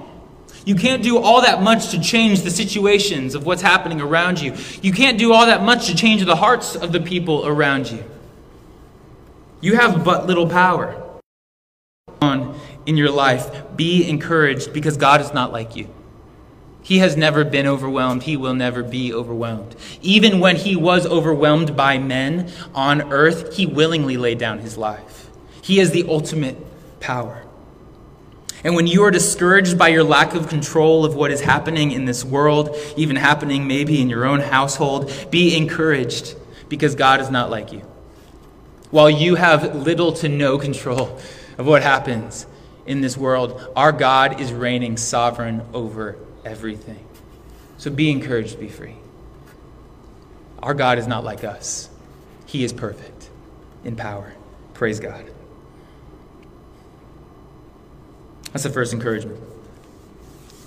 You 0.69 0.75
can't 0.75 1.01
do 1.01 1.17
all 1.17 1.41
that 1.41 1.63
much 1.63 1.89
to 1.89 1.99
change 1.99 2.43
the 2.43 2.51
situations 2.51 3.33
of 3.33 3.43
what's 3.43 3.63
happening 3.63 4.01
around 4.01 4.39
you. 4.39 4.53
You 4.83 4.93
can't 4.93 5.17
do 5.17 5.33
all 5.33 5.47
that 5.47 5.63
much 5.63 5.87
to 5.87 5.95
change 5.95 6.23
the 6.23 6.35
hearts 6.35 6.75
of 6.75 6.91
the 6.91 6.99
people 6.99 7.47
around 7.47 7.89
you. 7.89 8.03
You 9.61 9.77
have 9.77 10.05
but 10.05 10.27
little 10.27 10.47
power 10.47 11.03
on 12.21 12.55
in 12.85 12.97
your 12.97 13.09
life. 13.09 13.49
Be 13.75 14.07
encouraged 14.07 14.71
because 14.71 14.95
God 14.95 15.21
is 15.21 15.33
not 15.33 15.51
like 15.51 15.75
you. 15.75 15.89
He 16.83 16.99
has 16.99 17.17
never 17.17 17.43
been 17.43 17.65
overwhelmed. 17.65 18.21
He 18.21 18.37
will 18.37 18.53
never 18.53 18.83
be 18.83 19.11
overwhelmed. 19.11 19.75
Even 20.03 20.39
when 20.39 20.55
he 20.55 20.75
was 20.75 21.07
overwhelmed 21.07 21.75
by 21.75 21.97
men 21.97 22.51
on 22.75 23.11
earth, 23.11 23.55
he 23.55 23.65
willingly 23.65 24.17
laid 24.17 24.37
down 24.37 24.59
his 24.59 24.77
life. 24.77 25.31
He 25.63 25.79
has 25.79 25.89
the 25.89 26.05
ultimate 26.07 26.57
power. 26.99 27.43
And 28.63 28.75
when 28.75 28.87
you 28.87 29.03
are 29.03 29.11
discouraged 29.11 29.77
by 29.77 29.87
your 29.89 30.03
lack 30.03 30.33
of 30.35 30.49
control 30.49 31.05
of 31.05 31.15
what 31.15 31.31
is 31.31 31.41
happening 31.41 31.91
in 31.91 32.05
this 32.05 32.25
world, 32.25 32.75
even 32.97 33.15
happening 33.15 33.67
maybe 33.67 34.01
in 34.01 34.09
your 34.09 34.25
own 34.25 34.41
household, 34.41 35.11
be 35.29 35.55
encouraged 35.55 36.35
because 36.67 36.95
God 36.95 37.21
is 37.21 37.29
not 37.29 37.49
like 37.49 37.71
you. 37.71 37.81
While 38.91 39.09
you 39.09 39.35
have 39.35 39.75
little 39.75 40.11
to 40.13 40.29
no 40.29 40.57
control 40.57 41.19
of 41.57 41.67
what 41.67 41.83
happens 41.83 42.47
in 42.85 43.01
this 43.01 43.15
world, 43.15 43.71
our 43.75 43.91
God 43.91 44.41
is 44.41 44.51
reigning 44.51 44.97
sovereign 44.97 45.61
over 45.73 46.17
everything. 46.43 47.05
So 47.77 47.91
be 47.91 48.11
encouraged, 48.11 48.59
be 48.59 48.67
free. 48.67 48.95
Our 50.61 50.73
God 50.73 50.97
is 50.97 51.07
not 51.07 51.23
like 51.23 51.43
us, 51.43 51.89
He 52.45 52.63
is 52.63 52.73
perfect 52.73 53.29
in 53.85 53.95
power. 53.95 54.33
Praise 54.73 54.99
God. 54.99 55.25
That's 58.51 58.63
the 58.63 58.69
first 58.69 58.93
encouragement. 58.93 59.39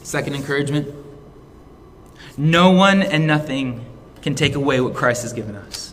Second 0.02 0.34
encouragement 0.34 0.94
no 2.36 2.70
one 2.70 3.02
and 3.02 3.26
nothing 3.26 3.84
can 4.22 4.34
take 4.34 4.54
away 4.54 4.80
what 4.80 4.94
Christ 4.94 5.22
has 5.22 5.32
given 5.32 5.54
us. 5.54 5.92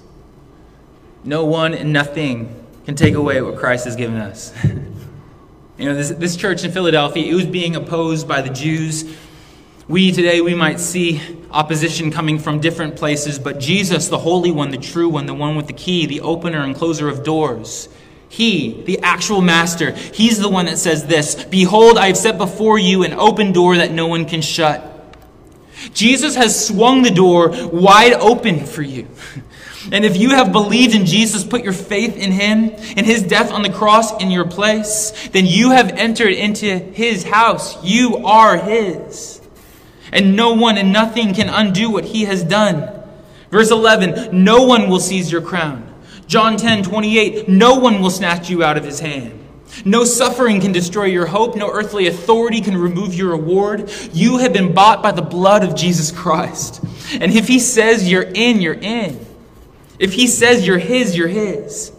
No 1.24 1.46
one 1.46 1.74
and 1.74 1.92
nothing 1.92 2.56
can 2.86 2.96
take 2.96 3.16
away 3.16 3.42
what 3.42 3.58
Christ 3.58 3.86
has 3.86 3.96
given 3.96 4.18
us. 4.18 4.54
you 4.64 5.86
know, 5.86 5.96
this, 5.96 6.10
this 6.12 6.36
church 6.36 6.64
in 6.64 6.72
Philadelphia, 6.72 7.30
it 7.30 7.36
was 7.36 7.46
being 7.46 7.76
opposed 7.76 8.28
by 8.28 8.42
the 8.42 8.50
Jews. 8.50 9.18
We 9.88 10.12
today, 10.12 10.40
we 10.40 10.56
might 10.56 10.80
see 10.80 11.22
opposition 11.52 12.12
coming 12.12 12.40
from 12.40 12.60
different 12.60 12.96
places, 12.96 13.38
but 13.38 13.60
Jesus, 13.60 14.08
the 14.08 14.20
Holy 14.20 14.52
One, 14.52 14.70
the 14.70 14.78
true 14.78 15.10
one, 15.10 15.26
the 15.26 15.34
one 15.34 15.56
with 15.56 15.68
the 15.68 15.74
key, 15.74 16.06
the 16.06 16.22
opener 16.22 16.64
and 16.64 16.76
closer 16.76 17.10
of 17.10 17.24
doors, 17.24 17.90
He, 18.30 18.84
the 18.84 19.00
actual 19.00 19.42
master, 19.42 19.92
he's 19.92 20.40
the 20.40 20.50
one 20.50 20.68
that 20.68 20.78
says 20.78 21.08
this 21.08 21.44
Behold, 21.46 21.98
I 21.98 22.08
have 22.08 22.18
set 22.18 22.38
before 22.38 22.78
you 22.78 23.04
an 23.04 23.14
open 23.14 23.52
door 23.52 23.78
that 23.78 23.92
no 23.92 24.08
one 24.08 24.26
can 24.26 24.42
shut. 24.42 24.86
Jesus 25.94 26.36
has 26.36 26.68
swung 26.68 27.02
the 27.02 27.12
door 27.12 27.50
wide 27.72 28.14
open 28.14 28.66
for 28.66 28.82
you. 28.82 29.08
And 29.92 30.06
if 30.06 30.18
you 30.18 30.32
have 30.32 30.52
believed 30.52 30.94
in 30.94 31.06
Jesus, 31.06 31.44
put 31.44 31.64
your 31.64 31.74
faith 31.74 32.16
in 32.16 32.32
him, 32.32 32.70
in 32.70 33.06
his 33.06 33.24
death 33.24 33.52
on 33.52 33.64
the 33.64 33.72
cross 33.72 34.22
in 34.22 34.30
your 34.30 34.46
place, 34.46 35.30
then 35.30 35.46
you 35.46 35.72
have 35.72 35.90
entered 35.92 36.34
into 36.34 36.78
his 36.78 37.24
house. 37.24 37.82
You 37.84 38.18
are 38.18 38.58
his. 38.58 39.42
And 40.12 40.36
no 40.36 40.54
one 40.54 40.78
and 40.78 40.94
nothing 40.94 41.34
can 41.34 41.50
undo 41.50 41.90
what 41.90 42.06
he 42.06 42.26
has 42.26 42.44
done. 42.44 42.92
Verse 43.50 43.72
11 43.72 44.44
No 44.44 44.64
one 44.64 44.90
will 44.90 45.00
seize 45.00 45.32
your 45.32 45.42
crown. 45.42 45.89
John 46.30 46.58
10 46.58 46.84
28 46.84 47.50
No 47.50 47.80
one 47.80 48.02
will 48.02 48.12
snatch 48.12 48.52
you 48.52 48.64
out 48.64 48.78
of 48.78 48.86
his 48.86 49.00
hand. 49.00 49.36
No 49.84 50.04
suffering 50.04 50.62
can 50.62 50.72
destroy 50.72 51.06
your 51.06 51.26
hope. 51.26 51.56
No 51.56 51.72
earthly 51.72 52.06
authority 52.06 52.62
can 52.62 52.78
remove 52.78 53.16
your 53.16 53.32
reward. 53.32 53.92
You 54.14 54.38
have 54.38 54.54
been 54.54 54.74
bought 54.74 55.02
by 55.02 55.12
the 55.12 55.24
blood 55.24 55.64
of 55.64 55.76
Jesus 55.76 56.12
Christ. 56.12 56.84
And 57.14 57.34
if 57.34 57.48
he 57.48 57.58
says 57.60 58.10
you're 58.10 58.22
in, 58.22 58.62
you're 58.62 58.76
in. 58.76 59.26
If 59.98 60.14
he 60.14 60.28
says 60.28 60.68
you're 60.68 60.78
his, 60.78 61.18
you're 61.18 61.28
his. 61.28 61.92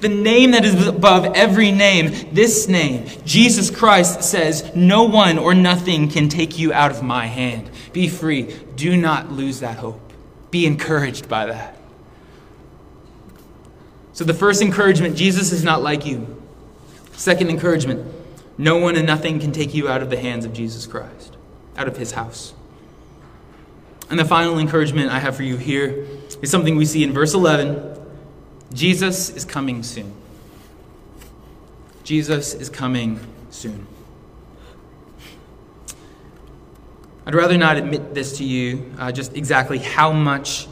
The 0.00 0.08
name 0.08 0.52
that 0.52 0.64
is 0.64 0.86
above 0.86 1.24
every 1.34 1.72
name, 1.72 2.32
this 2.32 2.68
name, 2.68 3.08
Jesus 3.24 3.68
Christ 3.68 4.22
says, 4.22 4.70
No 4.76 5.04
one 5.04 5.38
or 5.38 5.54
nothing 5.54 6.08
can 6.08 6.28
take 6.28 6.56
you 6.56 6.72
out 6.72 6.92
of 6.92 7.02
my 7.02 7.26
hand. 7.26 7.68
Be 7.92 8.08
free. 8.08 8.56
Do 8.76 8.96
not 8.96 9.32
lose 9.32 9.58
that 9.58 9.78
hope. 9.78 10.12
Be 10.52 10.66
encouraged 10.66 11.28
by 11.28 11.46
that. 11.46 11.81
So, 14.22 14.26
the 14.26 14.34
first 14.34 14.62
encouragement 14.62 15.16
Jesus 15.16 15.50
is 15.50 15.64
not 15.64 15.82
like 15.82 16.06
you. 16.06 16.40
Second 17.10 17.50
encouragement 17.50 18.06
no 18.56 18.76
one 18.76 18.94
and 18.94 19.04
nothing 19.04 19.40
can 19.40 19.50
take 19.50 19.74
you 19.74 19.88
out 19.88 20.00
of 20.00 20.10
the 20.10 20.16
hands 20.16 20.44
of 20.44 20.52
Jesus 20.52 20.86
Christ, 20.86 21.36
out 21.76 21.88
of 21.88 21.96
his 21.96 22.12
house. 22.12 22.54
And 24.10 24.20
the 24.20 24.24
final 24.24 24.60
encouragement 24.60 25.10
I 25.10 25.18
have 25.18 25.34
for 25.34 25.42
you 25.42 25.56
here 25.56 26.06
is 26.40 26.52
something 26.52 26.76
we 26.76 26.84
see 26.84 27.02
in 27.02 27.12
verse 27.12 27.34
11 27.34 27.98
Jesus 28.72 29.28
is 29.30 29.44
coming 29.44 29.82
soon. 29.82 30.14
Jesus 32.04 32.54
is 32.54 32.70
coming 32.70 33.18
soon. 33.50 33.88
I'd 37.26 37.34
rather 37.34 37.58
not 37.58 37.76
admit 37.76 38.14
this 38.14 38.38
to 38.38 38.44
you, 38.44 38.94
uh, 39.00 39.10
just 39.10 39.36
exactly 39.36 39.78
how 39.78 40.12
much 40.12 40.68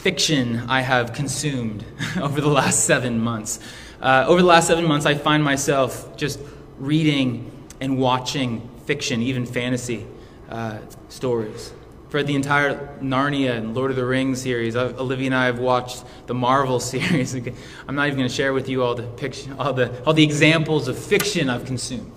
fiction 0.00 0.60
I 0.66 0.80
have 0.80 1.12
consumed 1.12 1.84
over 2.20 2.40
the 2.40 2.48
last 2.48 2.84
seven 2.86 3.20
months. 3.20 3.60
Uh, 4.00 4.24
over 4.26 4.40
the 4.40 4.46
last 4.46 4.66
seven 4.66 4.86
months, 4.86 5.04
I 5.04 5.14
find 5.14 5.44
myself 5.44 6.16
just 6.16 6.40
reading 6.78 7.50
and 7.82 7.98
watching 7.98 8.66
fiction, 8.86 9.20
even 9.20 9.44
fantasy 9.44 10.06
uh, 10.48 10.78
stories. 11.10 11.74
For 12.08 12.22
the 12.22 12.34
entire 12.34 12.96
Narnia 13.02 13.56
and 13.56 13.74
Lord 13.74 13.90
of 13.90 13.96
the 13.96 14.04
Rings 14.04 14.40
series, 14.40 14.74
I've, 14.74 14.98
Olivia 14.98 15.26
and 15.26 15.34
I 15.34 15.44
have 15.46 15.58
watched 15.58 16.02
the 16.26 16.34
Marvel 16.34 16.80
series. 16.94 17.34
I'm 17.34 17.94
not 17.94 18.06
even 18.06 18.16
going 18.18 18.28
to 18.28 18.34
share 18.34 18.54
with 18.54 18.70
you 18.70 18.82
all 18.82 18.94
the, 18.94 19.04
all, 19.58 19.74
the, 19.74 20.02
all 20.04 20.14
the 20.14 20.24
examples 20.24 20.88
of 20.88 20.98
fiction 20.98 21.50
I've 21.50 21.66
consumed. 21.66 22.10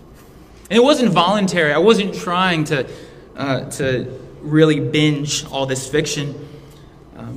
And 0.69 0.77
it 0.77 0.83
wasn't 0.83 1.11
voluntary. 1.11 1.73
I 1.73 1.79
wasn't 1.79 2.15
trying 2.15 2.63
to, 2.65 2.89
uh, 3.35 3.69
to 3.71 4.19
really 4.41 4.79
binge 4.79 5.45
all 5.47 5.65
this 5.65 5.87
fiction. 5.89 6.47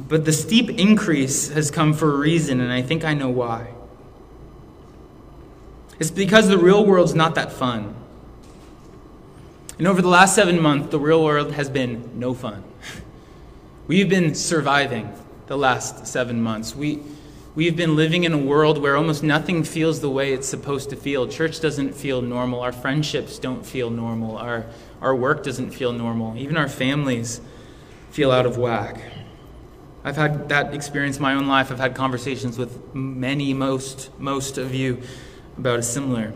But 0.09 0.25
the 0.25 0.33
steep 0.33 0.71
increase 0.71 1.49
has 1.49 1.71
come 1.71 1.93
for 1.93 2.13
a 2.13 2.17
reason, 2.17 2.61
and 2.61 2.73
I 2.73 2.83
think 2.83 3.05
I 3.05 3.15
know 3.15 3.29
why. 3.29 3.73
It's 5.99 6.11
because 6.11 6.49
the 6.49 6.59
real 6.59 6.85
world's 6.85 7.15
not 7.15 7.35
that 7.35 7.53
fun. 7.53 7.95
And 9.79 9.87
over 9.87 10.01
the 10.01 10.09
last 10.09 10.35
seven 10.35 10.61
months, 10.61 10.91
the 10.91 11.01
real 11.01 11.23
world 11.25 11.53
has 11.53 11.69
been 11.69 12.19
no 12.19 12.35
fun. 12.35 12.63
We've 13.87 14.09
been 14.09 14.35
surviving 14.35 15.13
the 15.47 15.57
last 15.57 16.07
seven 16.07 16.43
months. 16.43 16.75
We, 16.75 17.03
we've 17.55 17.77
been 17.77 17.95
living 17.95 18.25
in 18.25 18.33
a 18.33 18.39
world 18.39 18.79
where 18.79 18.97
almost 18.97 19.23
nothing 19.23 19.63
feels 19.63 20.01
the 20.01 20.11
way 20.11 20.33
it's 20.33 20.49
supposed 20.49 20.91
to 20.91 20.97
feel. 20.97 21.29
Church 21.29 21.61
doesn't 21.61 21.95
feel 21.95 22.21
normal. 22.21 22.61
Our 22.61 22.73
friendships 22.73 23.39
don't 23.39 23.65
feel 23.65 23.91
normal. 23.91 24.39
Our, 24.39 24.67
our 25.01 25.15
work 25.15 25.45
doesn't 25.45 25.71
feel 25.71 25.93
normal. 25.93 26.37
Even 26.37 26.57
our 26.57 26.69
families 26.69 27.41
feel 28.11 28.33
out 28.33 28.45
of 28.45 28.59
whack. 28.59 29.01
I've 30.07 30.17
had 30.17 30.51
that 30.51 30.73
experience 30.73 31.17
in 31.17 31.23
my 31.23 31.35
own 31.35 31.49
life. 31.49 31.73
I've 31.73 31.81
had 31.81 31.97
conversations 31.97 32.57
with 32.57 32.95
many, 32.95 33.53
most, 33.53 34.09
most 34.21 34.57
of 34.57 34.73
you 34.73 35.03
about 35.59 35.81
a 35.81 35.83
similar 35.83 36.33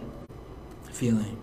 feeling. 0.91 1.39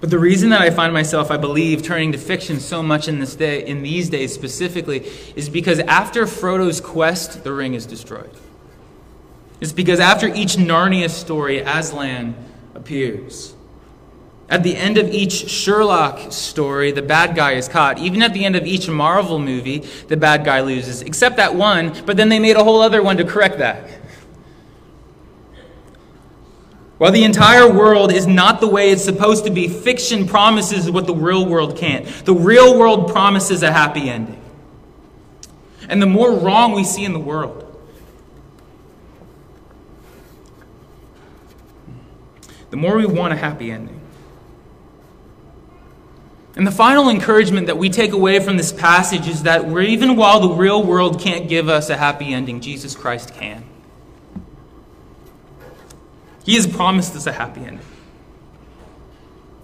But 0.00 0.10
the 0.10 0.18
reason 0.20 0.50
that 0.50 0.60
I 0.60 0.70
find 0.70 0.92
myself, 0.92 1.32
I 1.32 1.38
believe, 1.38 1.82
turning 1.82 2.12
to 2.12 2.18
fiction 2.18 2.60
so 2.60 2.84
much 2.84 3.08
in 3.08 3.18
this 3.18 3.34
day, 3.34 3.66
in 3.66 3.82
these 3.82 4.08
days 4.08 4.32
specifically, 4.32 5.10
is 5.34 5.48
because 5.48 5.80
after 5.80 6.24
Frodo's 6.24 6.80
quest, 6.80 7.42
the 7.42 7.52
ring 7.52 7.74
is 7.74 7.84
destroyed. 7.84 8.30
It's 9.60 9.72
because 9.72 9.98
after 9.98 10.28
each 10.28 10.54
Narnia 10.54 11.10
story, 11.10 11.58
Aslan 11.58 12.36
appears. 12.76 13.56
At 14.50 14.64
the 14.64 14.76
end 14.76 14.98
of 14.98 15.08
each 15.10 15.48
Sherlock 15.48 16.32
story, 16.32 16.90
the 16.90 17.02
bad 17.02 17.36
guy 17.36 17.52
is 17.52 17.68
caught. 17.68 18.00
Even 18.00 18.20
at 18.20 18.34
the 18.34 18.44
end 18.44 18.56
of 18.56 18.66
each 18.66 18.88
Marvel 18.88 19.38
movie, 19.38 19.78
the 20.08 20.16
bad 20.16 20.44
guy 20.44 20.60
loses, 20.60 21.02
except 21.02 21.36
that 21.36 21.54
one, 21.54 21.94
but 22.04 22.16
then 22.16 22.28
they 22.28 22.40
made 22.40 22.56
a 22.56 22.64
whole 22.64 22.82
other 22.82 23.00
one 23.00 23.16
to 23.18 23.24
correct 23.24 23.58
that. 23.58 23.88
While 26.98 27.12
the 27.12 27.22
entire 27.22 27.72
world 27.72 28.12
is 28.12 28.26
not 28.26 28.60
the 28.60 28.66
way 28.66 28.90
it's 28.90 29.04
supposed 29.04 29.44
to 29.44 29.50
be, 29.52 29.68
fiction 29.68 30.26
promises 30.26 30.90
what 30.90 31.06
the 31.06 31.14
real 31.14 31.46
world 31.46 31.76
can't. 31.76 32.04
The 32.26 32.34
real 32.34 32.76
world 32.76 33.12
promises 33.12 33.62
a 33.62 33.70
happy 33.70 34.10
ending. 34.10 34.42
And 35.88 36.02
the 36.02 36.06
more 36.06 36.32
wrong 36.32 36.72
we 36.72 36.82
see 36.82 37.04
in 37.04 37.12
the 37.12 37.20
world, 37.20 37.66
the 42.70 42.76
more 42.76 42.96
we 42.96 43.06
want 43.06 43.32
a 43.32 43.36
happy 43.36 43.70
ending. 43.70 43.99
And 46.56 46.66
the 46.66 46.72
final 46.72 47.08
encouragement 47.08 47.68
that 47.68 47.78
we 47.78 47.90
take 47.90 48.12
away 48.12 48.40
from 48.40 48.56
this 48.56 48.72
passage 48.72 49.28
is 49.28 49.44
that 49.44 49.70
even 49.70 50.16
while 50.16 50.40
the 50.40 50.50
real 50.50 50.82
world 50.82 51.20
can't 51.20 51.48
give 51.48 51.68
us 51.68 51.90
a 51.90 51.96
happy 51.96 52.32
ending, 52.32 52.60
Jesus 52.60 52.96
Christ 52.96 53.34
can. 53.34 53.64
He 56.44 56.56
has 56.56 56.66
promised 56.66 57.14
us 57.14 57.26
a 57.26 57.32
happy 57.32 57.60
ending. 57.60 57.86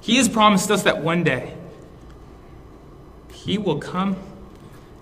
He 0.00 0.16
has 0.18 0.28
promised 0.28 0.70
us 0.70 0.84
that 0.84 1.02
one 1.02 1.24
day 1.24 1.54
He 3.32 3.58
will 3.58 3.78
come 3.78 4.16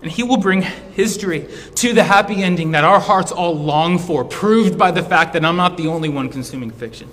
and 0.01 0.09
He 0.09 0.23
will 0.23 0.37
bring 0.37 0.63
history 0.63 1.47
to 1.75 1.93
the 1.93 2.03
happy 2.03 2.41
ending 2.41 2.71
that 2.71 2.83
our 2.83 2.99
hearts 2.99 3.31
all 3.31 3.55
long 3.55 3.99
for, 3.99 4.25
proved 4.25 4.79
by 4.79 4.89
the 4.89 5.03
fact 5.03 5.33
that 5.33 5.45
I'm 5.45 5.57
not 5.57 5.77
the 5.77 5.87
only 5.87 6.09
one 6.09 6.29
consuming 6.29 6.71
fiction. 6.71 7.09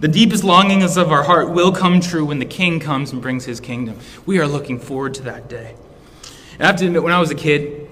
The 0.00 0.08
deepest 0.08 0.44
longings 0.44 0.96
of 0.96 1.12
our 1.12 1.22
heart 1.22 1.50
will 1.50 1.72
come 1.72 2.00
true 2.00 2.24
when 2.24 2.38
the 2.38 2.46
King 2.46 2.80
comes 2.80 3.12
and 3.12 3.20
brings 3.20 3.44
His 3.44 3.60
kingdom. 3.60 3.98
We 4.24 4.38
are 4.38 4.46
looking 4.46 4.80
forward 4.80 5.12
to 5.14 5.22
that 5.24 5.50
day. 5.50 5.74
And 6.54 6.62
I 6.62 6.66
have 6.68 6.76
to 6.76 6.86
admit, 6.86 7.02
when 7.02 7.12
I 7.12 7.20
was 7.20 7.30
a 7.30 7.34
kid, 7.34 7.86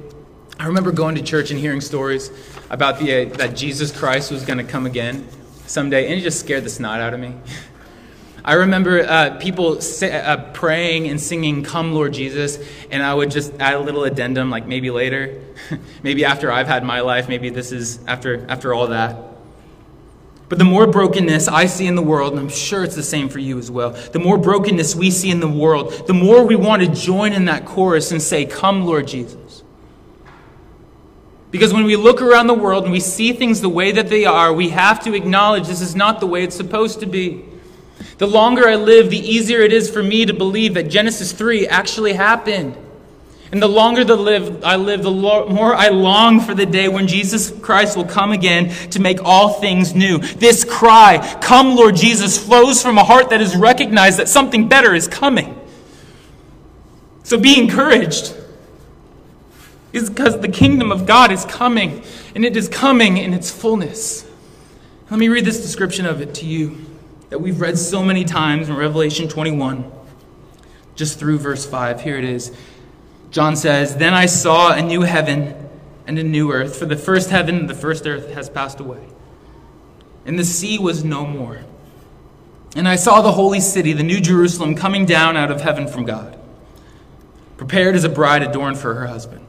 I 0.58 0.68
remember 0.68 0.90
going 0.90 1.16
to 1.16 1.22
church 1.22 1.50
and 1.50 1.60
hearing 1.60 1.82
stories 1.82 2.30
about 2.70 2.98
the, 2.98 3.26
uh, 3.26 3.36
that 3.36 3.54
Jesus 3.54 3.94
Christ 3.94 4.30
was 4.30 4.46
going 4.46 4.56
to 4.56 4.64
come 4.64 4.86
again 4.86 5.28
someday, 5.66 6.06
and 6.06 6.18
it 6.18 6.22
just 6.22 6.40
scared 6.40 6.64
the 6.64 6.70
snot 6.70 6.98
out 7.02 7.12
of 7.12 7.20
me. 7.20 7.34
I 8.42 8.54
remember 8.54 9.06
uh, 9.06 9.36
people 9.36 9.82
say, 9.82 10.18
uh, 10.18 10.50
praying 10.52 11.08
and 11.08 11.20
singing, 11.20 11.62
Come, 11.62 11.92
Lord 11.92 12.14
Jesus, 12.14 12.58
and 12.90 13.02
I 13.02 13.12
would 13.12 13.30
just 13.30 13.52
add 13.60 13.74
a 13.74 13.80
little 13.80 14.04
addendum, 14.04 14.48
like 14.48 14.66
maybe 14.66 14.90
later, 14.90 15.42
maybe 16.02 16.24
after 16.24 16.50
I've 16.50 16.68
had 16.68 16.84
my 16.84 17.00
life, 17.00 17.28
maybe 17.28 17.50
this 17.50 17.70
is 17.70 18.02
after, 18.06 18.46
after 18.48 18.72
all 18.72 18.86
that. 18.86 19.27
But 20.48 20.58
the 20.58 20.64
more 20.64 20.86
brokenness 20.86 21.46
I 21.46 21.66
see 21.66 21.86
in 21.86 21.94
the 21.94 22.02
world, 22.02 22.32
and 22.32 22.40
I'm 22.40 22.48
sure 22.48 22.82
it's 22.82 22.94
the 22.94 23.02
same 23.02 23.28
for 23.28 23.38
you 23.38 23.58
as 23.58 23.70
well, 23.70 23.90
the 23.90 24.18
more 24.18 24.38
brokenness 24.38 24.94
we 24.94 25.10
see 25.10 25.30
in 25.30 25.40
the 25.40 25.48
world, 25.48 26.06
the 26.06 26.14
more 26.14 26.44
we 26.44 26.56
want 26.56 26.82
to 26.82 26.88
join 26.88 27.32
in 27.32 27.44
that 27.46 27.66
chorus 27.66 28.12
and 28.12 28.22
say, 28.22 28.46
Come, 28.46 28.86
Lord 28.86 29.06
Jesus. 29.08 29.62
Because 31.50 31.72
when 31.72 31.84
we 31.84 31.96
look 31.96 32.20
around 32.20 32.46
the 32.46 32.54
world 32.54 32.84
and 32.84 32.92
we 32.92 33.00
see 33.00 33.32
things 33.32 33.60
the 33.60 33.68
way 33.68 33.92
that 33.92 34.08
they 34.08 34.26
are, 34.26 34.52
we 34.52 34.68
have 34.70 35.02
to 35.04 35.14
acknowledge 35.14 35.66
this 35.66 35.80
is 35.80 35.96
not 35.96 36.20
the 36.20 36.26
way 36.26 36.44
it's 36.44 36.56
supposed 36.56 37.00
to 37.00 37.06
be. 37.06 37.44
The 38.18 38.26
longer 38.26 38.68
I 38.68 38.76
live, 38.76 39.10
the 39.10 39.18
easier 39.18 39.60
it 39.60 39.72
is 39.72 39.90
for 39.90 40.02
me 40.02 40.26
to 40.26 40.34
believe 40.34 40.74
that 40.74 40.84
Genesis 40.84 41.32
3 41.32 41.66
actually 41.66 42.12
happened. 42.12 42.76
And 43.50 43.62
the 43.62 43.68
longer 43.68 44.04
the 44.04 44.16
live, 44.16 44.62
I 44.62 44.76
live, 44.76 45.02
the 45.02 45.10
more 45.10 45.74
I 45.74 45.88
long 45.88 46.40
for 46.40 46.54
the 46.54 46.66
day 46.66 46.88
when 46.88 47.06
Jesus 47.06 47.50
Christ 47.50 47.96
will 47.96 48.04
come 48.04 48.30
again 48.30 48.68
to 48.90 49.00
make 49.00 49.24
all 49.24 49.54
things 49.54 49.94
new. 49.94 50.18
This 50.18 50.64
cry, 50.64 51.38
Come, 51.40 51.74
Lord 51.74 51.96
Jesus, 51.96 52.42
flows 52.42 52.82
from 52.82 52.98
a 52.98 53.04
heart 53.04 53.30
that 53.30 53.40
has 53.40 53.56
recognized 53.56 54.18
that 54.18 54.28
something 54.28 54.68
better 54.68 54.94
is 54.94 55.08
coming. 55.08 55.58
So 57.22 57.38
be 57.38 57.58
encouraged. 57.58 58.34
is 59.94 60.10
because 60.10 60.38
the 60.40 60.48
kingdom 60.48 60.92
of 60.92 61.06
God 61.06 61.32
is 61.32 61.46
coming, 61.46 62.02
and 62.34 62.44
it 62.44 62.54
is 62.54 62.68
coming 62.68 63.16
in 63.16 63.32
its 63.32 63.50
fullness. 63.50 64.26
Let 65.10 65.18
me 65.18 65.28
read 65.28 65.46
this 65.46 65.62
description 65.62 66.04
of 66.04 66.20
it 66.20 66.34
to 66.34 66.46
you 66.46 66.84
that 67.30 67.38
we've 67.38 67.60
read 67.60 67.78
so 67.78 68.02
many 68.02 68.24
times 68.24 68.68
in 68.68 68.76
Revelation 68.76 69.26
21, 69.26 69.90
just 70.94 71.18
through 71.18 71.38
verse 71.38 71.64
5. 71.64 72.02
Here 72.02 72.18
it 72.18 72.24
is. 72.24 72.54
John 73.30 73.56
says, 73.56 73.96
Then 73.96 74.14
I 74.14 74.26
saw 74.26 74.72
a 74.72 74.82
new 74.82 75.02
heaven 75.02 75.54
and 76.06 76.18
a 76.18 76.22
new 76.22 76.52
earth, 76.52 76.78
for 76.78 76.86
the 76.86 76.96
first 76.96 77.30
heaven 77.30 77.56
and 77.56 77.70
the 77.70 77.74
first 77.74 78.06
earth 78.06 78.30
has 78.30 78.48
passed 78.48 78.80
away, 78.80 79.06
and 80.24 80.38
the 80.38 80.44
sea 80.44 80.78
was 80.78 81.04
no 81.04 81.26
more. 81.26 81.60
And 82.76 82.86
I 82.86 82.96
saw 82.96 83.20
the 83.20 83.32
holy 83.32 83.60
city, 83.60 83.92
the 83.92 84.02
new 84.02 84.20
Jerusalem, 84.20 84.74
coming 84.74 85.04
down 85.04 85.36
out 85.36 85.50
of 85.50 85.60
heaven 85.60 85.86
from 85.86 86.04
God, 86.04 86.38
prepared 87.56 87.94
as 87.94 88.04
a 88.04 88.08
bride 88.08 88.42
adorned 88.42 88.78
for 88.78 88.94
her 88.94 89.06
husband. 89.06 89.46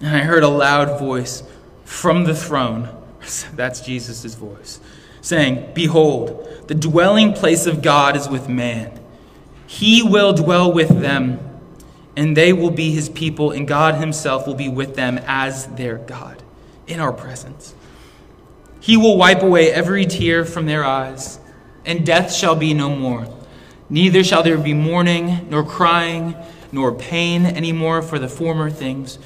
And 0.00 0.14
I 0.14 0.20
heard 0.20 0.42
a 0.42 0.48
loud 0.48 0.98
voice 0.98 1.42
from 1.84 2.24
the 2.24 2.34
throne, 2.34 2.88
that's 3.54 3.80
Jesus' 3.80 4.34
voice, 4.34 4.80
saying, 5.20 5.72
Behold, 5.74 6.46
the 6.68 6.74
dwelling 6.74 7.32
place 7.32 7.66
of 7.66 7.82
God 7.82 8.16
is 8.16 8.28
with 8.28 8.48
man. 8.48 8.98
He 9.66 10.02
will 10.02 10.32
dwell 10.32 10.72
with 10.72 11.00
them, 11.00 11.40
and 12.18 12.36
they 12.36 12.52
will 12.52 12.70
be 12.70 12.90
his 12.90 13.08
people, 13.08 13.52
and 13.52 13.66
God 13.66 13.94
himself 13.94 14.46
will 14.46 14.54
be 14.54 14.68
with 14.68 14.96
them 14.96 15.20
as 15.26 15.66
their 15.68 15.98
God 15.98 16.42
in 16.86 17.00
our 17.00 17.12
presence. 17.12 17.74
He 18.80 18.96
will 18.96 19.16
wipe 19.16 19.42
away 19.42 19.70
every 19.70 20.04
tear 20.06 20.44
from 20.44 20.66
their 20.66 20.84
eyes 20.84 21.38
and 21.88 22.04
death 22.04 22.32
shall 22.32 22.54
be 22.54 22.74
no 22.74 22.94
more. 22.94 23.26
Neither 23.88 24.22
shall 24.22 24.42
there 24.42 24.58
be 24.58 24.74
mourning, 24.74 25.48
nor 25.48 25.64
crying, 25.64 26.36
nor 26.70 26.94
pain 26.94 27.46
anymore, 27.46 28.02
for 28.02 28.18
the 28.18 28.28
former 28.28 28.68
things 28.68 29.18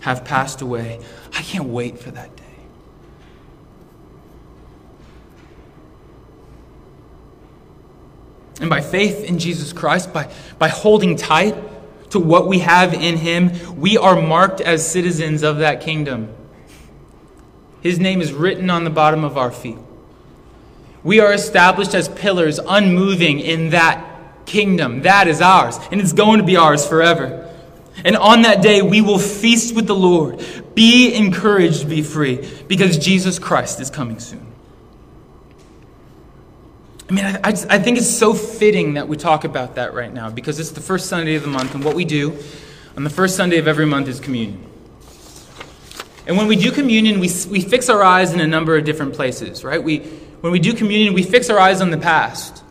have 0.00 0.24
passed 0.24 0.60
away. 0.60 0.98
I 1.32 1.42
can't 1.42 1.68
wait 1.68 2.00
for 2.00 2.10
that 2.10 2.36
day. 2.36 2.44
And 8.60 8.68
by 8.68 8.80
faith 8.80 9.22
in 9.22 9.38
Jesus 9.38 9.72
Christ, 9.72 10.12
by, 10.12 10.32
by 10.58 10.66
holding 10.66 11.14
tight 11.14 11.54
to 12.10 12.20
what 12.20 12.48
we 12.48 12.60
have 12.60 12.94
in 12.94 13.16
Him, 13.16 13.80
we 13.80 13.96
are 13.96 14.20
marked 14.20 14.60
as 14.60 14.88
citizens 14.88 15.42
of 15.42 15.58
that 15.58 15.80
kingdom. 15.80 16.34
His 17.80 17.98
name 17.98 18.20
is 18.20 18.32
written 18.32 18.70
on 18.70 18.84
the 18.84 18.90
bottom 18.90 19.24
of 19.24 19.36
our 19.36 19.50
feet. 19.50 19.78
We 21.04 21.20
are 21.20 21.32
established 21.32 21.94
as 21.94 22.08
pillars, 22.08 22.58
unmoving 22.58 23.40
in 23.40 23.70
that 23.70 24.46
kingdom. 24.46 25.02
That 25.02 25.28
is 25.28 25.40
ours, 25.40 25.78
and 25.92 26.00
it's 26.00 26.12
going 26.12 26.38
to 26.38 26.44
be 26.44 26.56
ours 26.56 26.86
forever. 26.86 27.44
And 28.04 28.16
on 28.16 28.42
that 28.42 28.62
day, 28.62 28.82
we 28.82 29.00
will 29.00 29.18
feast 29.18 29.74
with 29.74 29.86
the 29.86 29.94
Lord. 29.94 30.44
Be 30.74 31.14
encouraged, 31.14 31.88
be 31.88 32.02
free, 32.02 32.48
because 32.66 32.98
Jesus 32.98 33.38
Christ 33.38 33.80
is 33.80 33.90
coming 33.90 34.18
soon. 34.18 34.47
I 37.08 37.12
mean, 37.12 37.24
I, 37.24 37.40
I, 37.42 37.50
just, 37.52 37.70
I, 37.70 37.78
think 37.78 37.96
it's 37.96 38.08
so 38.08 38.34
fitting 38.34 38.94
that 38.94 39.08
we 39.08 39.16
talk 39.16 39.44
about 39.44 39.76
that 39.76 39.94
right 39.94 40.12
now 40.12 40.28
because 40.28 40.60
it's 40.60 40.72
the 40.72 40.82
first 40.82 41.06
Sunday 41.08 41.36
of 41.36 41.42
the 41.42 41.48
month, 41.48 41.74
and 41.74 41.82
what 41.82 41.96
we 41.96 42.04
do 42.04 42.38
on 42.96 43.04
the 43.04 43.10
first 43.10 43.34
Sunday 43.34 43.56
of 43.56 43.66
every 43.66 43.86
month 43.86 44.08
is 44.08 44.20
communion. 44.20 44.62
And 46.26 46.36
when 46.36 46.46
we 46.46 46.56
do 46.56 46.70
communion, 46.70 47.18
we, 47.18 47.30
we 47.50 47.62
fix 47.62 47.88
our 47.88 48.02
eyes 48.02 48.34
in 48.34 48.40
a 48.40 48.46
number 48.46 48.76
of 48.76 48.84
different 48.84 49.14
places, 49.14 49.64
right? 49.64 49.82
We, 49.82 50.00
when 50.40 50.52
we 50.52 50.58
do 50.58 50.74
communion, 50.74 51.14
we 51.14 51.22
fix 51.22 51.48
our 51.48 51.58
eyes 51.58 51.80
on 51.80 51.90
the 51.90 51.96
past, 51.96 52.62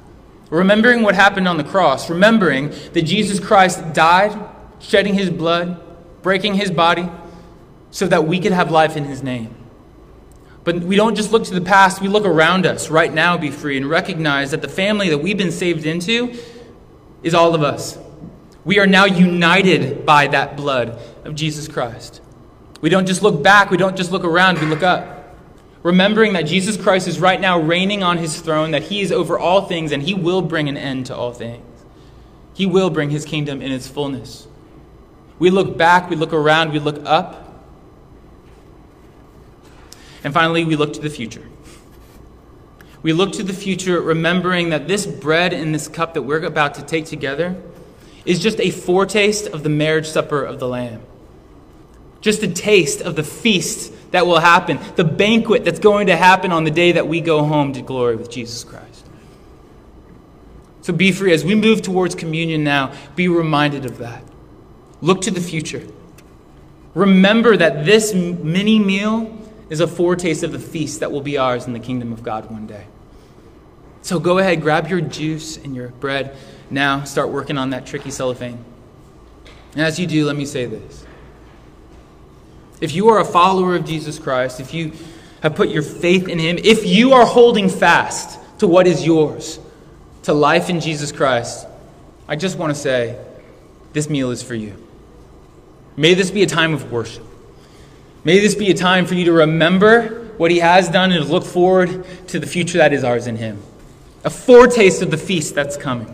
remembering 0.51 1.01
what 1.01 1.15
happened 1.15 1.47
on 1.47 1.57
the 1.57 1.63
cross, 1.63 2.07
remembering 2.07 2.69
that 2.93 3.01
Jesus 3.01 3.39
Christ 3.39 3.93
died, 3.93 4.37
shedding 4.79 5.15
his 5.15 5.31
blood, 5.31 5.81
breaking 6.21 6.53
his 6.53 6.69
body, 6.69 7.09
so 7.89 8.07
that 8.07 8.27
we 8.27 8.39
could 8.39 8.51
have 8.51 8.69
life 8.69 8.95
in 8.95 9.05
his 9.05 9.23
name. 9.23 9.55
But 10.67 10.81
we 10.83 10.97
don't 10.97 11.15
just 11.15 11.31
look 11.31 11.45
to 11.45 11.53
the 11.53 11.61
past, 11.61 12.01
we 12.01 12.09
look 12.09 12.25
around 12.25 12.65
us 12.65 12.89
right 12.89 13.13
now, 13.13 13.37
BeFree, 13.37 13.77
and 13.77 13.89
recognize 13.89 14.51
that 14.51 14.61
the 14.61 14.67
family 14.67 15.07
that 15.07 15.19
we've 15.19 15.37
been 15.37 15.53
saved 15.53 15.85
into 15.85 16.37
is 17.23 17.33
all 17.33 17.55
of 17.55 17.63
us. 17.63 17.97
We 18.65 18.77
are 18.77 18.85
now 18.85 19.05
united 19.05 20.05
by 20.05 20.27
that 20.27 20.57
blood 20.57 20.99
of 21.23 21.35
Jesus 21.35 21.69
Christ. 21.69 22.19
We 22.81 22.89
don't 22.89 23.05
just 23.05 23.23
look 23.23 23.41
back, 23.41 23.71
we 23.71 23.77
don't 23.77 23.95
just 23.95 24.11
look 24.11 24.25
around, 24.25 24.59
we 24.59 24.65
look 24.65 24.83
up 24.83 25.37
remembering 25.83 26.33
that 26.33 26.41
Jesus 26.41 26.75
Christ 26.75 27.07
is 27.07 27.17
right 27.17 27.39
now 27.39 27.57
reigning 27.57 28.03
on 28.03 28.17
his 28.17 28.41
throne, 28.41 28.71
that 28.71 28.83
he 28.83 28.99
is 28.99 29.09
over 29.09 29.39
all 29.39 29.67
things, 29.67 29.93
and 29.93 30.03
he 30.03 30.13
will 30.13 30.41
bring 30.41 30.67
an 30.67 30.75
end 30.75 31.05
to 31.05 31.15
all 31.15 31.31
things. 31.31 31.63
He 32.53 32.65
will 32.65 32.89
bring 32.89 33.09
his 33.09 33.23
kingdom 33.23 33.61
in 33.61 33.71
its 33.71 33.87
fullness. 33.87 34.49
We 35.39 35.49
look 35.49 35.77
back, 35.77 36.09
we 36.09 36.17
look 36.17 36.33
around, 36.33 36.73
we 36.73 36.79
look 36.79 36.99
up. 37.05 37.46
And 40.23 40.33
finally, 40.33 40.65
we 40.65 40.75
look 40.75 40.93
to 40.93 41.01
the 41.01 41.09
future. 41.09 41.47
We 43.01 43.13
look 43.13 43.33
to 43.33 43.43
the 43.43 43.53
future, 43.53 44.01
remembering 44.01 44.69
that 44.69 44.87
this 44.87 45.05
bread 45.05 45.53
and 45.53 45.73
this 45.73 45.87
cup 45.87 46.13
that 46.15 46.23
we're 46.23 46.43
about 46.43 46.75
to 46.75 46.81
take 46.81 47.05
together 47.05 47.55
is 48.25 48.39
just 48.39 48.59
a 48.59 48.71
foretaste 48.71 49.47
of 49.47 49.63
the 49.63 49.69
marriage 49.69 50.07
supper 50.07 50.43
of 50.43 50.59
the 50.59 50.67
Lamb. 50.67 51.01
Just 52.19 52.43
a 52.43 52.47
taste 52.47 53.01
of 53.01 53.15
the 53.15 53.23
feast 53.23 53.93
that 54.11 54.25
will 54.25 54.39
happen, 54.39 54.79
the 54.95 55.03
banquet 55.03 55.63
that's 55.63 55.79
going 55.79 56.07
to 56.07 56.15
happen 56.15 56.51
on 56.51 56.63
the 56.63 56.71
day 56.71 56.93
that 56.93 57.07
we 57.07 57.21
go 57.21 57.43
home 57.43 57.73
to 57.73 57.81
glory 57.81 58.15
with 58.15 58.29
Jesus 58.29 58.63
Christ. 58.63 59.05
So 60.81 60.93
be 60.93 61.11
free. 61.11 61.33
As 61.33 61.43
we 61.45 61.53
move 61.53 61.81
towards 61.81 62.15
communion 62.15 62.63
now, 62.63 62.93
be 63.15 63.27
reminded 63.27 63.85
of 63.85 63.97
that. 63.97 64.23
Look 65.01 65.21
to 65.21 65.31
the 65.31 65.41
future. 65.41 65.85
Remember 66.93 67.55
that 67.55 67.85
this 67.85 68.13
mini 68.13 68.79
meal 68.79 69.36
is 69.69 69.79
a 69.79 69.87
foretaste 69.87 70.43
of 70.43 70.51
the 70.51 70.59
feast 70.59 70.99
that 71.01 71.11
will 71.11 71.21
be 71.21 71.37
ours 71.37 71.65
in 71.65 71.73
the 71.73 71.79
kingdom 71.79 72.13
of 72.13 72.23
God 72.23 72.49
one 72.49 72.67
day. 72.67 72.85
So 74.01 74.19
go 74.19 74.37
ahead, 74.37 74.61
grab 74.61 74.87
your 74.87 75.01
juice 75.01 75.57
and 75.57 75.75
your 75.75 75.89
bread 75.89 76.37
now. 76.69 77.03
Start 77.03 77.29
working 77.29 77.57
on 77.57 77.71
that 77.71 77.85
tricky 77.85 78.11
cellophane. 78.11 78.63
And 79.73 79.81
as 79.81 79.99
you 79.99 80.07
do, 80.07 80.25
let 80.25 80.35
me 80.35 80.45
say 80.45 80.65
this 80.65 81.05
if 82.79 82.93
you 82.93 83.09
are 83.09 83.19
a 83.19 83.25
follower 83.25 83.75
of 83.75 83.85
Jesus 83.85 84.19
Christ, 84.19 84.59
if 84.59 84.73
you 84.73 84.93
have 85.41 85.55
put 85.55 85.69
your 85.69 85.83
faith 85.83 86.27
in 86.27 86.39
Him, 86.39 86.57
if 86.63 86.85
you 86.85 87.13
are 87.13 87.25
holding 87.25 87.69
fast 87.69 88.39
to 88.59 88.67
what 88.67 88.87
is 88.87 89.05
yours, 89.05 89.59
to 90.23 90.33
life 90.33 90.69
in 90.69 90.79
Jesus 90.79 91.11
Christ, 91.11 91.67
I 92.27 92.35
just 92.35 92.57
want 92.57 92.73
to 92.73 92.79
say 92.79 93.19
this 93.93 94.09
meal 94.09 94.31
is 94.31 94.41
for 94.41 94.55
you. 94.55 94.75
May 95.95 96.13
this 96.13 96.31
be 96.31 96.43
a 96.43 96.47
time 96.47 96.73
of 96.73 96.91
worship. 96.91 97.26
May 98.27 98.41
this 98.41 98.55
be 98.55 98.69
a 98.69 98.73
time 98.73 99.05
for 99.05 99.13
you 99.13 99.23
to 99.23 99.31
remember 99.31 100.33
what 100.35 100.51
He 100.51 100.57
has 100.57 100.89
done 100.89 101.13
and 101.13 101.23
to 101.23 101.31
look 101.31 101.45
forward 101.45 102.05
to 102.27 102.41
the 102.41 102.45
future 102.45 102.77
that 102.79 102.91
is 102.91 103.05
ours 103.05 103.25
in 103.25 103.37
Him. 103.37 103.63
A 104.25 104.29
foretaste 104.29 105.01
of 105.01 105.11
the 105.11 105.17
feast 105.17 105.55
that's 105.55 105.77
coming. 105.77 106.13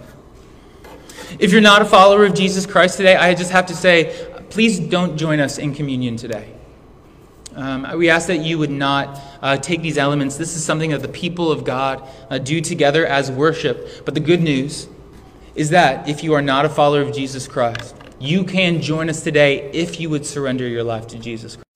If 1.39 1.51
you're 1.51 1.59
not 1.59 1.81
a 1.81 1.85
follower 1.85 2.23
of 2.23 2.35
Jesus 2.35 2.67
Christ 2.67 2.97
today, 2.97 3.15
I 3.15 3.33
just 3.33 3.49
have 3.49 3.65
to 3.65 3.75
say, 3.75 4.31
please 4.51 4.77
don't 4.77 5.17
join 5.17 5.39
us 5.39 5.57
in 5.57 5.73
communion 5.73 6.15
today. 6.15 6.53
Um, 7.55 7.97
we 7.97 8.11
ask 8.11 8.27
that 8.27 8.41
you 8.41 8.59
would 8.59 8.69
not 8.69 9.19
uh, 9.41 9.57
take 9.57 9.81
these 9.81 9.97
elements. 9.97 10.37
This 10.37 10.55
is 10.55 10.63
something 10.63 10.91
that 10.91 11.01
the 11.01 11.07
people 11.07 11.51
of 11.51 11.63
God 11.63 12.07
uh, 12.29 12.37
do 12.37 12.61
together 12.61 13.07
as 13.07 13.31
worship. 13.31 14.05
But 14.05 14.13
the 14.13 14.19
good 14.19 14.43
news 14.43 14.87
is 15.55 15.71
that 15.71 16.07
if 16.07 16.23
you 16.23 16.35
are 16.35 16.43
not 16.43 16.63
a 16.63 16.69
follower 16.69 17.01
of 17.01 17.11
Jesus 17.11 17.47
Christ, 17.47 17.95
you 18.19 18.43
can 18.43 18.83
join 18.83 19.09
us 19.09 19.23
today 19.23 19.71
if 19.71 19.99
you 19.99 20.11
would 20.11 20.27
surrender 20.27 20.67
your 20.67 20.83
life 20.83 21.07
to 21.07 21.17
Jesus 21.17 21.55
Christ. 21.55 21.72